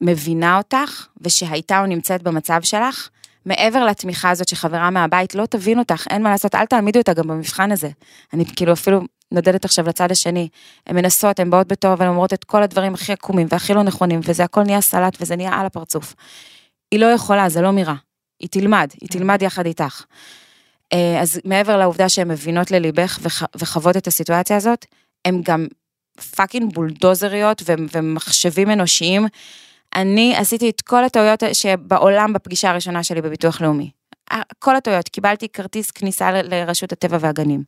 שמבינה 0.03 0.57
אותך 0.57 1.07
ושהייתה 1.21 1.79
או 1.79 1.85
נמצאת 1.85 2.23
במצב 2.23 2.61
שלך, 2.61 3.09
מעבר 3.45 3.85
לתמיכה 3.85 4.29
הזאת 4.29 4.47
שחברה 4.47 4.89
מהבית 4.89 5.35
לא 5.35 5.45
תבין 5.45 5.79
אותך, 5.79 6.05
אין 6.09 6.23
מה 6.23 6.29
לעשות, 6.29 6.55
אל 6.55 6.65
תעמידו 6.65 6.99
אותה 6.99 7.13
גם 7.13 7.27
במבחן 7.27 7.71
הזה. 7.71 7.89
אני 8.33 8.45
כאילו 8.55 8.73
אפילו 8.73 9.01
נודדת 9.31 9.65
עכשיו 9.65 9.87
לצד 9.87 10.11
השני. 10.11 10.49
הן 10.87 10.95
מנסות, 10.95 11.39
הן 11.39 11.49
באות 11.49 11.67
בטוב, 11.67 12.01
הן 12.01 12.07
אומרות 12.07 12.33
את 12.33 12.43
כל 12.43 12.63
הדברים 12.63 12.93
הכי 12.93 13.13
עקומים 13.13 13.47
והכי 13.49 13.73
לא 13.73 13.83
נכונים, 13.83 14.19
וזה 14.23 14.43
הכל 14.43 14.63
נהיה 14.63 14.81
סלט 14.81 15.17
וזה 15.21 15.35
נהיה 15.35 15.53
על 15.53 15.65
הפרצוף. 15.65 16.15
היא 16.91 16.99
לא 16.99 17.05
יכולה, 17.05 17.49
זה 17.49 17.61
לא 17.61 17.71
מירה. 17.71 17.95
היא 18.39 18.49
תלמד, 18.49 18.91
היא 19.01 19.09
תלמד 19.09 19.41
יחד 19.41 19.65
איתך. 19.65 20.03
אה, 20.93 21.21
אז 21.21 21.39
מעבר 21.45 21.77
לעובדה 21.77 22.09
שהן 22.09 22.27
מבינות 22.27 22.71
לליבך 22.71 23.19
וח, 23.21 23.43
וחוות 23.55 23.97
את 23.97 24.07
הסיטואציה 24.07 24.57
הזאת, 24.57 24.85
הן 25.25 25.41
גם 25.43 25.67
פאקינג 26.35 26.73
בולדוזריות 26.73 27.63
ומחשבים 27.67 28.71
אנושיים. 28.71 29.27
אני 29.95 30.35
עשיתי 30.37 30.69
את 30.69 30.81
כל 30.81 31.03
הטעויות 31.03 31.43
שבעולם 31.53 32.33
בפגישה 32.33 32.69
הראשונה 32.69 33.03
שלי 33.03 33.21
בביטוח 33.21 33.61
לאומי. 33.61 33.91
כל 34.59 34.75
הטעויות, 34.75 35.09
קיבלתי 35.09 35.47
כרטיס 35.49 35.91
כניסה 35.91 36.31
ל- 36.31 36.53
לרשות 36.53 36.91
הטבע 36.91 37.17
והגנים. 37.21 37.63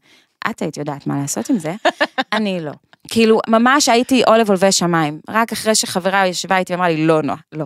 את 0.50 0.62
היית 0.62 0.78
יודעת 0.78 1.08
מה 1.08 1.22
לעשות 1.22 1.50
עם 1.50 1.60
זה, 1.60 1.76
אני 2.34 2.60
לא. 2.62 2.72
כאילו, 3.08 3.40
ממש 3.48 3.90
הייתי 3.90 4.24
עולב 4.28 4.50
עולבי 4.50 4.72
שמיים. 4.72 5.20
רק 5.30 5.52
אחרי 5.52 5.76
שחברה 5.76 6.28
ישבה 6.28 6.58
איתי 6.58 6.74
ואמרה 6.74 6.90
לי, 6.90 7.08
לא, 7.08 7.22
נועה, 7.22 7.38
לא. 7.52 7.66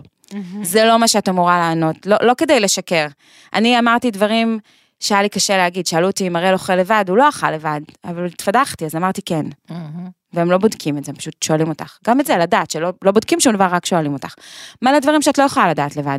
זה 0.62 0.84
לא 0.84 0.98
מה 0.98 1.08
שאת 1.08 1.28
אמורה 1.28 1.58
לענות, 1.58 2.06
לא, 2.06 2.16
לא 2.22 2.32
כדי 2.38 2.60
לשקר. 2.60 3.06
אני 3.54 3.78
אמרתי 3.78 4.10
דברים 4.10 4.58
שהיה 5.04 5.22
לי 5.22 5.28
קשה 5.28 5.56
להגיד, 5.56 5.86
שאלו 5.86 6.06
אותי 6.06 6.26
אם 6.26 6.36
הראל 6.36 6.52
אוכל 6.52 6.76
לבד, 6.76 7.04
הוא 7.08 7.16
לא 7.16 7.28
אכל 7.28 7.50
לבד, 7.50 7.80
אבל 8.04 8.26
התפדחתי, 8.26 8.84
אז 8.84 8.96
אמרתי 8.96 9.22
כן. 9.22 9.46
והם 10.32 10.50
לא 10.50 10.58
בודקים 10.58 10.98
את 10.98 11.04
זה, 11.04 11.10
הם 11.12 11.16
פשוט 11.16 11.42
שואלים 11.42 11.68
אותך. 11.68 11.98
גם 12.06 12.20
את 12.20 12.26
זה, 12.26 12.36
לדעת, 12.36 12.70
שלא 12.70 12.92
לא 13.04 13.12
בודקים 13.12 13.40
שום 13.40 13.54
דבר, 13.54 13.64
רק 13.64 13.86
שואלים 13.86 14.12
אותך. 14.12 14.34
מלא 14.82 14.98
דברים 14.98 15.22
שאת 15.22 15.38
לא 15.38 15.44
יכולה 15.44 15.70
לדעת 15.70 15.96
לבד. 15.96 16.18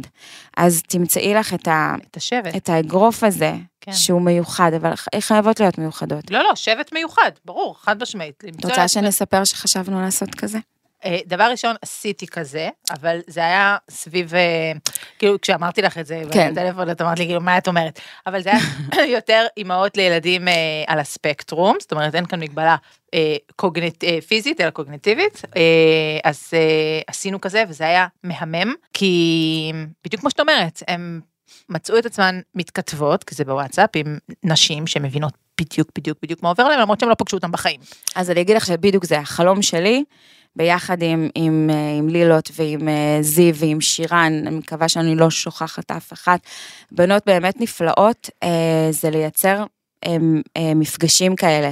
אז 0.58 0.82
תמצאי 0.88 1.34
לך 1.34 1.54
את, 1.54 1.68
ה, 1.68 1.96
את 2.12 2.18
השבט. 2.18 2.56
את 2.56 2.70
האגרוף 2.70 3.24
הזה, 3.24 3.54
כן. 3.82 3.94
שהוא 3.94 4.22
מיוחד, 4.22 4.74
אבל 4.74 4.94
חייבות 5.20 5.60
להיות 5.60 5.78
מיוחדות. 5.78 6.32
לא, 6.32 6.44
לא, 6.44 6.56
שבט 6.56 6.94
מיוחד, 6.94 7.32
ברור, 7.46 7.76
חד 7.82 8.02
משמעית. 8.02 8.44
את 8.60 8.66
רוצה 8.66 8.88
שנספר 8.88 9.44
שחשבנו 9.44 10.02
לעשות 10.02 10.36
כזה? 10.36 10.58
אה, 11.06 11.18
דבר 11.26 11.44
ראשון, 11.52 11.76
עשיתי 11.82 12.28
כזה, 12.28 12.70
אבל 12.92 13.20
זה 13.28 13.40
היה 13.40 13.78
סביב, 13.90 14.36
אה, 14.36 14.72
כאילו, 15.20 15.42
כשאמרתי 15.42 15.82
לך 15.82 15.98
את 15.98 16.06
זה 16.06 16.22
כן. 16.34 16.52
בטלפון, 16.52 16.90
את 16.90 17.02
אמרת 17.02 17.20
לי, 17.20 17.26
כאילו, 17.26 17.42
מה 17.42 17.58
את 17.58 17.68
אומרת? 17.68 18.00
אבל 18.28 18.42
זה 18.42 18.52
היה 18.52 19.06
יותר 19.18 19.46
אימהות 19.58 19.98
לילדים 19.98 20.48
אה, 20.48 20.54
על 20.88 21.00
הספקטרום, 21.00 21.78
זאת 21.80 21.92
אומרת, 21.92 22.16
אין 22.16 22.26
כאן 22.26 22.40
מגבלה 22.40 22.76
קוגנט, 23.56 24.04
אה, 24.04 24.20
פיזית, 24.28 24.62
אלא 24.62 24.70
קוגנטיבית, 24.70 25.42
אה, 25.56 25.62
אז 26.24 26.54
עשינו 27.08 27.42
כזה, 27.42 27.64
וזה 27.70 27.84
היה 27.84 28.08
מהמם, 28.24 28.74
כי 28.94 29.72
בדיוק 30.06 30.22
כמו 30.22 30.30
שאת 30.30 30.40
אומרת, 30.40 30.84
הם 30.88 31.22
מצאו 31.70 31.98
את 31.98 32.06
עצמן 32.06 32.40
מתכתבות, 32.56 33.24
כי 33.24 33.36
זה 33.36 33.46
בוואטסאפ, 33.46 33.90
עם 33.96 34.18
נשים 34.44 34.88
שמבינות 34.88 35.34
בדיוק, 35.62 35.90
בדיוק, 35.98 36.18
בדיוק 36.22 36.44
מה 36.44 36.50
עובר 36.50 36.68
להם, 36.68 36.80
למרות 36.80 37.00
שהם 37.00 37.10
לא 37.10 37.16
פגשו 37.16 37.38
אותם 37.38 37.52
בחיים. 37.52 37.80
אז 38.16 38.32
אני 38.32 38.42
אגיד 38.42 38.56
לך 38.56 38.66
שבדיוק 38.66 39.06
זה 39.06 39.20
החלום 39.20 39.62
שלי, 39.62 40.04
ביחד 40.56 41.02
עם, 41.02 41.30
עם, 41.36 41.70
אה, 41.74 41.98
עם 41.98 42.10
לילות 42.10 42.52
ועם 42.56 42.90
אה, 42.90 43.18
זיו 43.22 43.56
ועם 43.56 43.82
שירן, 43.82 44.44
אני 44.48 44.56
מקווה 44.56 44.90
שאני 44.90 45.16
לא 45.16 45.30
שוכחת 45.30 45.92
אף 45.92 46.14
אחת. 46.14 46.40
בנות 46.92 47.24
באמת 47.26 47.62
נפלאות, 47.62 48.30
אה, 48.44 48.88
זה 48.92 49.10
לייצר 49.10 49.64
אה, 50.06 50.18
אה, 50.58 50.74
מפגשים 50.76 51.36
כאלה. 51.36 51.72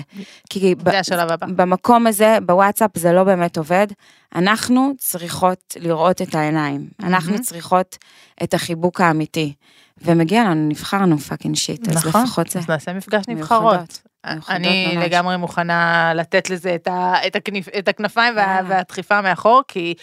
כי 0.50 0.76
ב- 0.76 0.90
זה 0.92 1.00
השלב 1.00 1.32
הבא. 1.32 1.48
במקום 1.56 2.08
הזה, 2.08 2.38
בוואטסאפ, 2.46 2.98
זה 2.98 3.12
לא 3.12 3.24
באמת 3.24 3.58
עובד. 3.58 3.88
אנחנו 4.36 4.94
צריכות 4.98 5.76
לראות 5.80 6.22
את 6.22 6.36
העיניים. 6.36 6.88
אנחנו 7.04 7.32
מהמם. 7.32 7.44
צריכות 7.44 7.98
את 8.44 8.54
החיבוק 8.54 9.02
האמיתי. 9.02 9.54
ומגיע 10.02 10.44
לנו, 10.44 10.70
נבחרנו 10.70 11.18
fucking 11.18 11.56
שיט, 11.56 11.90
אז 11.90 11.96
נכון, 11.96 12.24
לפחות 12.24 12.50
זה. 12.50 12.60
אז 12.60 12.70
נעשה 12.70 12.94
מפגש 12.94 13.24
נבחרות. 13.28 14.02
אני 14.26 14.96
ממש. 14.96 15.06
לגמרי 15.06 15.38
מוכנה 15.38 16.12
לתת 16.16 16.50
לזה 16.50 16.76
את, 16.76 16.88
ה, 16.88 17.14
את, 17.28 17.36
הכנף, 17.36 17.68
את 17.80 17.88
הכנפיים 17.88 18.36
וה. 18.36 18.60
והדחיפה 18.68 19.22
מאחור, 19.22 19.62
כי 19.68 19.94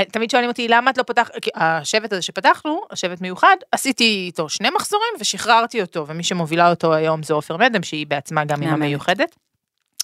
תמיד 0.00 0.30
שואלים 0.30 0.50
אותי 0.50 0.68
למה 0.68 0.90
את 0.90 0.98
לא 0.98 1.02
פותחת, 1.02 1.30
כי 1.42 1.50
השבט 1.54 2.12
הזה 2.12 2.22
שפתחנו, 2.22 2.80
השבט 2.90 3.20
מיוחד, 3.20 3.56
עשיתי 3.72 4.24
איתו 4.26 4.48
שני 4.48 4.68
מחזורים 4.74 5.14
ושחררתי 5.20 5.80
אותו, 5.80 6.06
ומי 6.06 6.22
שמובילה 6.22 6.70
אותו 6.70 6.94
היום 6.94 7.22
זה 7.22 7.34
עופר 7.34 7.56
מדם, 7.56 7.82
שהיא 7.82 8.06
בעצמה 8.06 8.44
גם 8.44 8.62
אימא. 8.62 8.76
מיוחדת. 8.76 9.36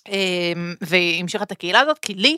אמ, 0.09 0.75
והיא 0.81 1.21
המשיכה 1.21 1.45
את 1.45 1.53
הקהילה 1.53 1.81
הזאת, 1.81 1.99
כי 1.99 2.15
לי 2.15 2.37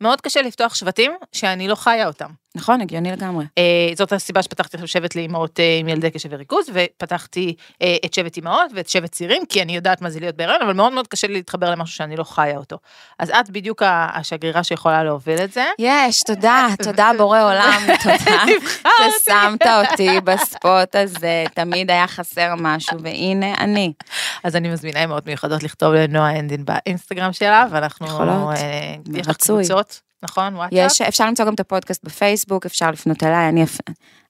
מאוד 0.00 0.20
קשה 0.20 0.42
לפתוח 0.42 0.74
שבטים 0.74 1.12
שאני 1.32 1.68
לא 1.68 1.74
חיה 1.74 2.06
אותם. 2.06 2.30
נכון, 2.54 2.80
הגיוני 2.80 3.12
לגמרי. 3.12 3.44
אה, 3.58 3.90
זאת 3.96 4.12
הסיבה 4.12 4.42
שפתחתי 4.42 4.76
עכשיו 4.76 4.88
שבט 4.88 5.16
לאימהות 5.16 5.60
אה, 5.60 5.76
עם 5.80 5.88
ילדי 5.88 6.10
קשב 6.10 6.28
וריכוז, 6.32 6.70
ופתחתי 6.74 7.54
אה, 7.82 7.96
את 8.04 8.14
שבט 8.14 8.36
אימהות 8.36 8.70
ואת 8.74 8.88
שבט 8.88 9.12
צעירים, 9.12 9.42
כי 9.48 9.62
אני 9.62 9.76
יודעת 9.76 10.02
מה 10.02 10.10
זה 10.10 10.20
להיות 10.20 10.36
בהיריון, 10.36 10.62
אבל 10.62 10.72
מאוד 10.72 10.92
מאוד 10.92 11.08
קשה 11.08 11.26
לי 11.26 11.32
להתחבר 11.32 11.70
למשהו 11.70 11.96
שאני 11.96 12.16
לא 12.16 12.24
חיה 12.24 12.56
אותו. 12.56 12.78
אז 13.18 13.30
את 13.30 13.50
בדיוק 13.50 13.82
השגרירה 13.86 14.64
שיכולה 14.64 15.04
להוביל 15.04 15.38
את 15.38 15.52
זה. 15.52 15.64
יש, 15.78 16.22
תודה, 16.22 16.66
תודה 16.82 17.10
בורא 17.18 17.42
עולם, 17.42 17.82
תודה 18.02 18.44
ששמת 18.98 19.66
אותי 19.66 20.20
בספוט 20.20 20.96
הזה, 20.96 21.44
תמיד 21.54 21.90
היה 21.90 22.06
חסר 22.06 22.54
משהו, 22.58 23.02
והנה 23.02 23.54
אני. 23.54 23.92
אז 24.44 24.56
אני 24.56 24.68
מזמינה 24.68 25.00
אימהות 25.00 25.26
מיוחדות 25.26 25.62
לכתוב 25.62 25.94
לנועה 25.94 26.30
הנדין 26.30 26.64
באינסטגרם 26.64 27.32
שלה, 27.32 27.66
ואנחנו... 27.70 28.06
יכולות. 28.06 28.48
רצוי. 29.26 29.64
נכון? 30.22 30.56
וואטסאפ? 30.56 30.78
יש, 30.78 31.00
אפשר 31.00 31.26
למצוא 31.26 31.44
גם 31.44 31.54
את 31.54 31.60
הפודקאסט 31.60 32.04
בפייסבוק, 32.04 32.66
אפשר 32.66 32.90
לפנות 32.90 33.22
אליי, 33.22 33.48
אני, 33.48 33.64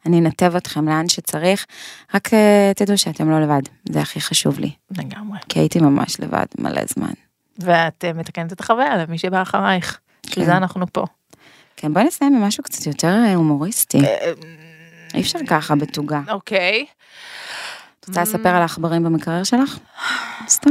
אני 0.07 0.19
אנתב 0.19 0.57
אתכם 0.57 0.89
לאן 0.89 1.09
שצריך, 1.09 1.67
רק 2.15 2.35
אה, 2.35 2.73
תדעו 2.77 2.99
שאתם 2.99 3.31
לא 3.31 3.41
לבד, 3.41 3.63
זה 3.89 4.01
הכי 4.01 4.21
חשוב 4.21 4.59
לי, 4.59 4.71
לגמרי. 4.91 5.39
כי 5.49 5.59
הייתי 5.59 5.79
ממש 5.79 6.21
לבד 6.21 6.47
מלא 6.59 6.83
זמן. 6.87 7.13
ואת 7.59 8.05
אה, 8.05 8.13
מתקנת 8.13 8.53
את 8.53 8.61
החוויה 8.61 8.97
למי 8.97 9.19
שבא 9.19 9.43
אחרייך. 9.43 9.99
בשביל 10.27 10.45
זה 10.45 10.57
אנחנו 10.57 10.87
פה. 10.93 11.05
כן, 11.77 11.95
בואי 11.95 12.05
נסיים 12.05 12.35
עם 12.35 12.43
משהו 12.43 12.65
קצת 12.65 12.87
יותר 12.87 13.09
אה, 13.09 13.35
הומוריסטי, 13.35 13.99
אי 15.15 15.21
אפשר 15.21 15.39
ככה 15.49 15.75
בתוגה. 15.75 16.21
אוקיי. 16.29 16.87
את 18.01 18.09
רוצה 18.09 18.23
לספר 18.23 18.49
על 18.49 18.63
העכברים 18.63 19.05
במקרר 19.05 19.45
שלך? 19.45 19.79
סתם. 20.49 20.71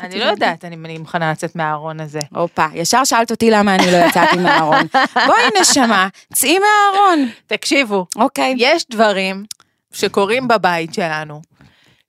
אני 0.00 0.18
לא. 0.18 0.24
יודעת, 0.24 0.64
אני 0.64 0.98
מוכנה 0.98 1.32
לצאת 1.32 1.56
מהארון 1.56 2.00
הזה. 2.00 2.20
הופה, 2.34 2.66
ישר 2.74 3.04
שאלת 3.04 3.30
אותי 3.30 3.50
למה 3.50 3.74
אני 3.74 3.86
לא 3.92 3.96
יצאתי 3.96 4.36
מהארון. 4.36 4.86
בואי 5.26 5.60
נשמה, 5.60 6.08
צאי 6.32 6.58
מהארון. 6.58 7.28
תקשיבו, 7.46 8.06
אוקיי. 8.16 8.54
יש 8.58 8.86
דברים 8.90 9.44
שקורים 9.92 10.48
בבית 10.48 10.94
שלנו, 10.94 11.42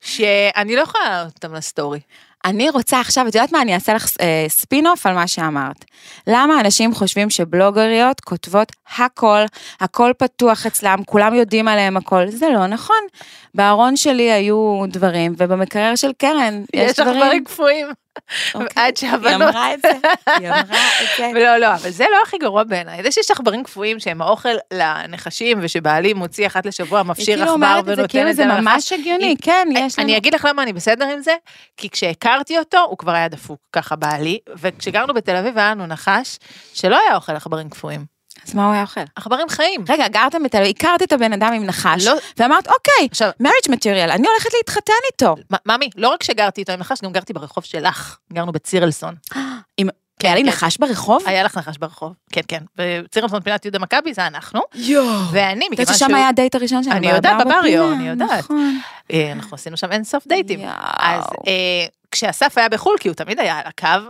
שאני 0.02 0.76
לא 0.76 0.82
יכולה 0.82 1.10
לעלות 1.10 1.34
אותם 1.36 1.54
לסטורי. 1.56 2.00
אני 2.45 2.69
רוצה 2.69 2.99
עכשיו, 2.99 3.27
את 3.27 3.36
יודעת 3.36 3.51
מה, 3.51 3.62
אני 3.62 3.73
אעשה 3.73 3.93
לך 3.93 4.08
אה, 4.21 4.45
ספין-אוף 4.49 5.06
על 5.06 5.13
מה 5.13 5.27
שאמרת. 5.27 5.86
למה 6.27 6.60
אנשים 6.60 6.93
חושבים 6.93 7.29
שבלוגריות 7.29 8.19
כותבות 8.19 8.71
הכל, 8.97 9.41
הכל 9.79 10.12
פתוח 10.17 10.65
אצלם, 10.65 10.99
כולם 11.06 11.34
יודעים 11.34 11.67
עליהם 11.67 11.97
הכל? 11.97 12.27
זה 12.27 12.49
לא 12.49 12.67
נכון. 12.67 13.01
בארון 13.56 13.95
שלי 13.95 14.32
היו 14.32 14.84
דברים, 14.88 15.34
ובמקרר 15.38 15.95
של 15.95 16.12
קרן 16.17 16.63
יש, 16.73 16.91
יש 16.91 16.99
לך 16.99 17.08
דברים. 17.08 17.21
דברים 17.21 17.43
קפואים. 17.43 17.88
אוקיי. 18.56 18.67
עד 18.76 18.97
היא 19.02 19.10
שהבנות... 19.12 19.41
אמרה 19.41 19.73
את 19.73 19.82
זה, 19.82 19.91
היא 20.28 20.49
אמרה 20.49 20.62
את 20.62 21.08
זה. 21.17 21.30
ולא, 21.36 21.58
לא, 21.58 21.73
אבל 21.73 21.89
זה 21.89 22.06
לא 22.12 22.17
הכי 22.23 22.38
גרוע 22.38 22.63
בעיניי. 22.63 23.04
זה 23.04 23.12
שיש 23.12 23.32
עכברים 23.32 23.63
קפואים 23.63 23.99
שהם 23.99 24.21
האוכל 24.21 24.49
לנחשים, 24.73 25.60
ושבעלי 25.62 26.13
מוציא 26.13 26.47
אחת 26.47 26.65
לשבוע, 26.65 26.99
היא 26.99 27.08
מפשיר 27.08 27.26
כאילו 27.26 27.41
עכבר 27.41 27.54
אומרת 27.54 27.80
את 27.80 27.86
זה 27.86 27.91
ונותן 27.91 28.08
כאילו 28.08 28.30
את 28.30 28.36
זה 28.36 28.43
זה 28.43 28.49
לנחש. 28.49 28.62
ממש 28.62 28.93
הגיוני, 28.93 29.36
כן, 29.41 29.67
יש 29.71 29.99
לנו. 29.99 30.08
אני 30.08 30.17
אגיד 30.17 30.36
לך 30.36 30.45
למה 30.49 30.63
אני 30.63 30.73
בסדר 30.73 31.06
עם 31.06 31.21
זה, 31.21 31.36
כי 31.78 31.89
כשהכרתי 31.89 32.58
אותו, 32.60 32.80
הוא 32.89 32.97
כבר 32.97 33.12
היה 33.12 33.28
דפוק 33.28 33.60
ככה 33.71 33.95
בעלי, 33.95 34.39
וכשגרנו 34.58 35.13
בתל 35.13 35.36
אביב 35.36 35.58
היה 35.58 35.71
לנו 35.71 35.88
נחש, 35.88 36.39
שלא 36.73 36.99
היה 37.08 37.15
אוכל 37.15 37.36
עכברים 37.36 37.69
קפואים. 37.69 38.12
אז 38.47 38.56
מה 38.56 38.65
הוא 38.65 38.73
היה 38.73 38.82
אוכל? 38.82 39.01
עכברים 39.15 39.49
חיים. 39.49 39.86
רגע, 39.89 40.08
גרתם 40.08 40.43
בתל 40.43 40.58
אביב, 40.58 40.69
הכרת 40.75 41.01
את 41.03 41.12
הבן 41.12 41.34
אדם 41.34 41.53
עם 41.53 41.63
נחש, 41.63 42.06
לא. 42.08 42.13
ואמרת, 42.38 42.67
אוקיי, 42.67 43.08
עכשיו, 43.12 43.29
מריג' 43.39 43.56
מטריאל, 43.69 44.10
אני 44.12 44.27
הולכת 44.27 44.49
להתחתן 44.58 44.93
איתו. 45.12 45.36
ממי, 45.65 45.89
לא 45.95 46.10
רק 46.10 46.23
שגרתי 46.23 46.62
איתו 46.62 46.71
עם 46.71 46.79
נחש, 46.79 47.01
גם 47.03 47.12
גרתי 47.12 47.34
ברחוב 47.34 47.63
שלך. 47.63 48.17
גרנו 48.34 48.51
בצירלסון. 48.51 49.15
עם- 49.77 49.89
כן, 50.19 50.27
היה 50.27 50.36
לי 50.36 50.41
כן. 50.43 50.47
נחש 50.49 50.77
ברחוב? 50.77 51.21
היה 51.25 51.43
לך 51.43 51.58
נחש 51.58 51.77
ברחוב. 51.77 52.13
כן, 52.32 52.41
כן. 52.47 52.63
בצירלסון 52.77 53.41
פינת 53.41 53.65
יהודה 53.65 53.79
מכבי 53.79 54.13
זה 54.13 54.27
אנחנו. 54.27 54.62
יואו. 54.75 55.06
ואני, 55.32 55.65
מכיוון 55.71 55.79
יודעת 55.79 55.95
ששם 55.95 56.15
היה 56.15 56.27
הדייט 56.27 56.56
הראשון 56.56 56.84
שלנו, 56.84 56.97
אני 56.97 57.10
יודעת, 57.10 57.41
בבר 57.41 57.58
בבריו, 57.60 57.91
אני 57.91 58.08
יודעת. 58.08 58.39
נכון. 58.39 58.79
אה, 59.13 59.32
אנחנו 59.32 59.56
עשינו 59.56 59.77
שם 59.77 59.91
אין 59.91 60.03
סוף 60.03 60.27
דייטים. 60.27 60.60
יואו. 60.60 60.71
אז 60.99 61.23
אה, 61.47 61.86
כשאסף 62.12 62.58
היה 62.58 62.69
בחו"ל, 62.69 62.95
כי 62.99 63.08
הוא 63.08 63.15
תמיד 63.15 63.39
היה 63.39 63.58
על 63.60 63.63
הקו, 63.65 64.10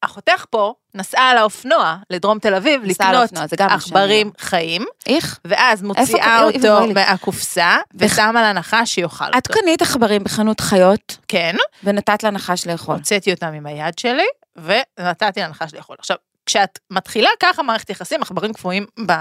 אחותך 0.00 0.44
פה 0.50 0.74
נסעה 0.94 1.30
על 1.30 1.38
האופנוע 1.38 1.96
לדרום 2.10 2.38
תל 2.38 2.54
אביב 2.54 2.84
לקנות 2.84 3.30
עכברים 3.58 4.30
חיים, 4.38 4.84
איך? 5.06 5.38
ואז 5.44 5.82
מוציאה 5.82 6.04
איפה- 6.48 6.68
אותו. 6.78 6.94
מהקופסה 6.94 7.76
ושמה 7.94 8.52
לנחש 8.52 8.94
שיאכל 8.94 9.24
את 9.24 9.34
אותו. 9.48 9.60
קנית 9.60 9.82
עכברים 9.82 10.24
בחנות 10.24 10.60
חיות, 10.60 11.16
כן, 11.28 11.56
ונתת 11.84 12.22
לנחש 12.22 12.66
לאכול. 12.66 12.94
הוצאתי 12.96 13.32
אותם 13.32 13.46
עם 13.52 13.66
היד 13.66 13.98
שלי, 13.98 14.26
ונתתי 14.56 15.40
לנחש 15.40 15.74
לאכול. 15.74 15.96
עכשיו, 15.98 16.16
כשאת 16.46 16.78
מתחילה 16.90 17.30
ככה 17.40 17.62
מערכת 17.62 17.90
יחסים, 17.90 18.22
עכברים 18.22 18.52
קפואים 18.52 18.86
ב- 19.06 19.12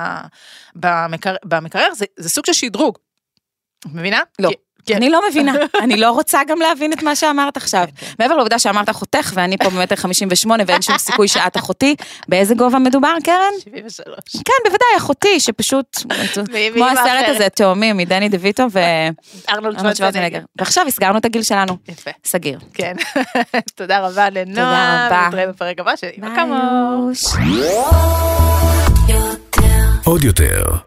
במקר- 0.75 1.35
במקרר, 1.45 1.93
זה, 1.93 2.05
זה 2.19 2.29
סוג 2.29 2.45
של 2.45 2.53
שדרוג. 2.53 2.97
את 3.79 3.91
מבינה? 3.93 4.21
לא. 4.39 4.49
כי- 4.49 4.55
כן. 4.87 4.95
אני 4.95 5.09
לא 5.09 5.21
מבינה, 5.29 5.53
אני 5.83 5.97
לא 5.97 6.11
רוצה 6.11 6.41
גם 6.47 6.59
להבין 6.59 6.93
את 6.93 7.03
מה 7.03 7.15
שאמרת 7.15 7.57
עכשיו. 7.57 7.85
כן, 7.95 8.05
כן. 8.05 8.13
מעבר 8.19 8.35
לעובדה 8.35 8.59
שאמרת 8.59 8.89
אחותך, 8.89 9.31
ואני 9.35 9.57
פה 9.57 9.69
במטר 9.69 9.95
58 9.95 10.63
ואין 10.67 10.81
שום 10.81 10.97
סיכוי 10.97 11.27
שאת 11.27 11.57
אחותי, 11.57 11.95
באיזה 12.27 12.55
גובה 12.55 12.79
מדובר, 12.79 13.13
קרן? 13.23 13.51
73. 13.63 14.15
כן, 14.33 14.53
בוודאי, 14.65 14.87
אחותי, 14.97 15.39
שפשוט, 15.39 15.97
כמו 16.73 16.85
הסרט. 16.85 17.25
הזה, 17.27 17.49
תאומים, 17.49 17.97
מדני 17.97 18.29
דה 18.29 18.37
ויטו 18.41 18.63
ארנולד 19.49 19.79
שוורצנגר. 19.79 19.95
שוורצנגר. 19.95 20.39
ועכשיו 20.59 20.87
הסגרנו 20.87 21.17
את 21.17 21.25
הגיל 21.25 21.43
שלנו, 21.43 21.77
יפה. 21.87 22.11
סגיר. 22.25 22.59
כן. 22.73 22.93
תודה 23.75 23.99
רבה 24.07 24.29
לנועה. 24.29 25.07
רבה. 25.07 25.27
נתראה 25.27 25.47
בפרק 25.47 25.79
הבא 25.79 25.95
של 25.95 26.07
כמוך. 26.35 27.35
ביי. 27.37 27.67
עוד 30.05 30.23
יותר, 30.23 30.86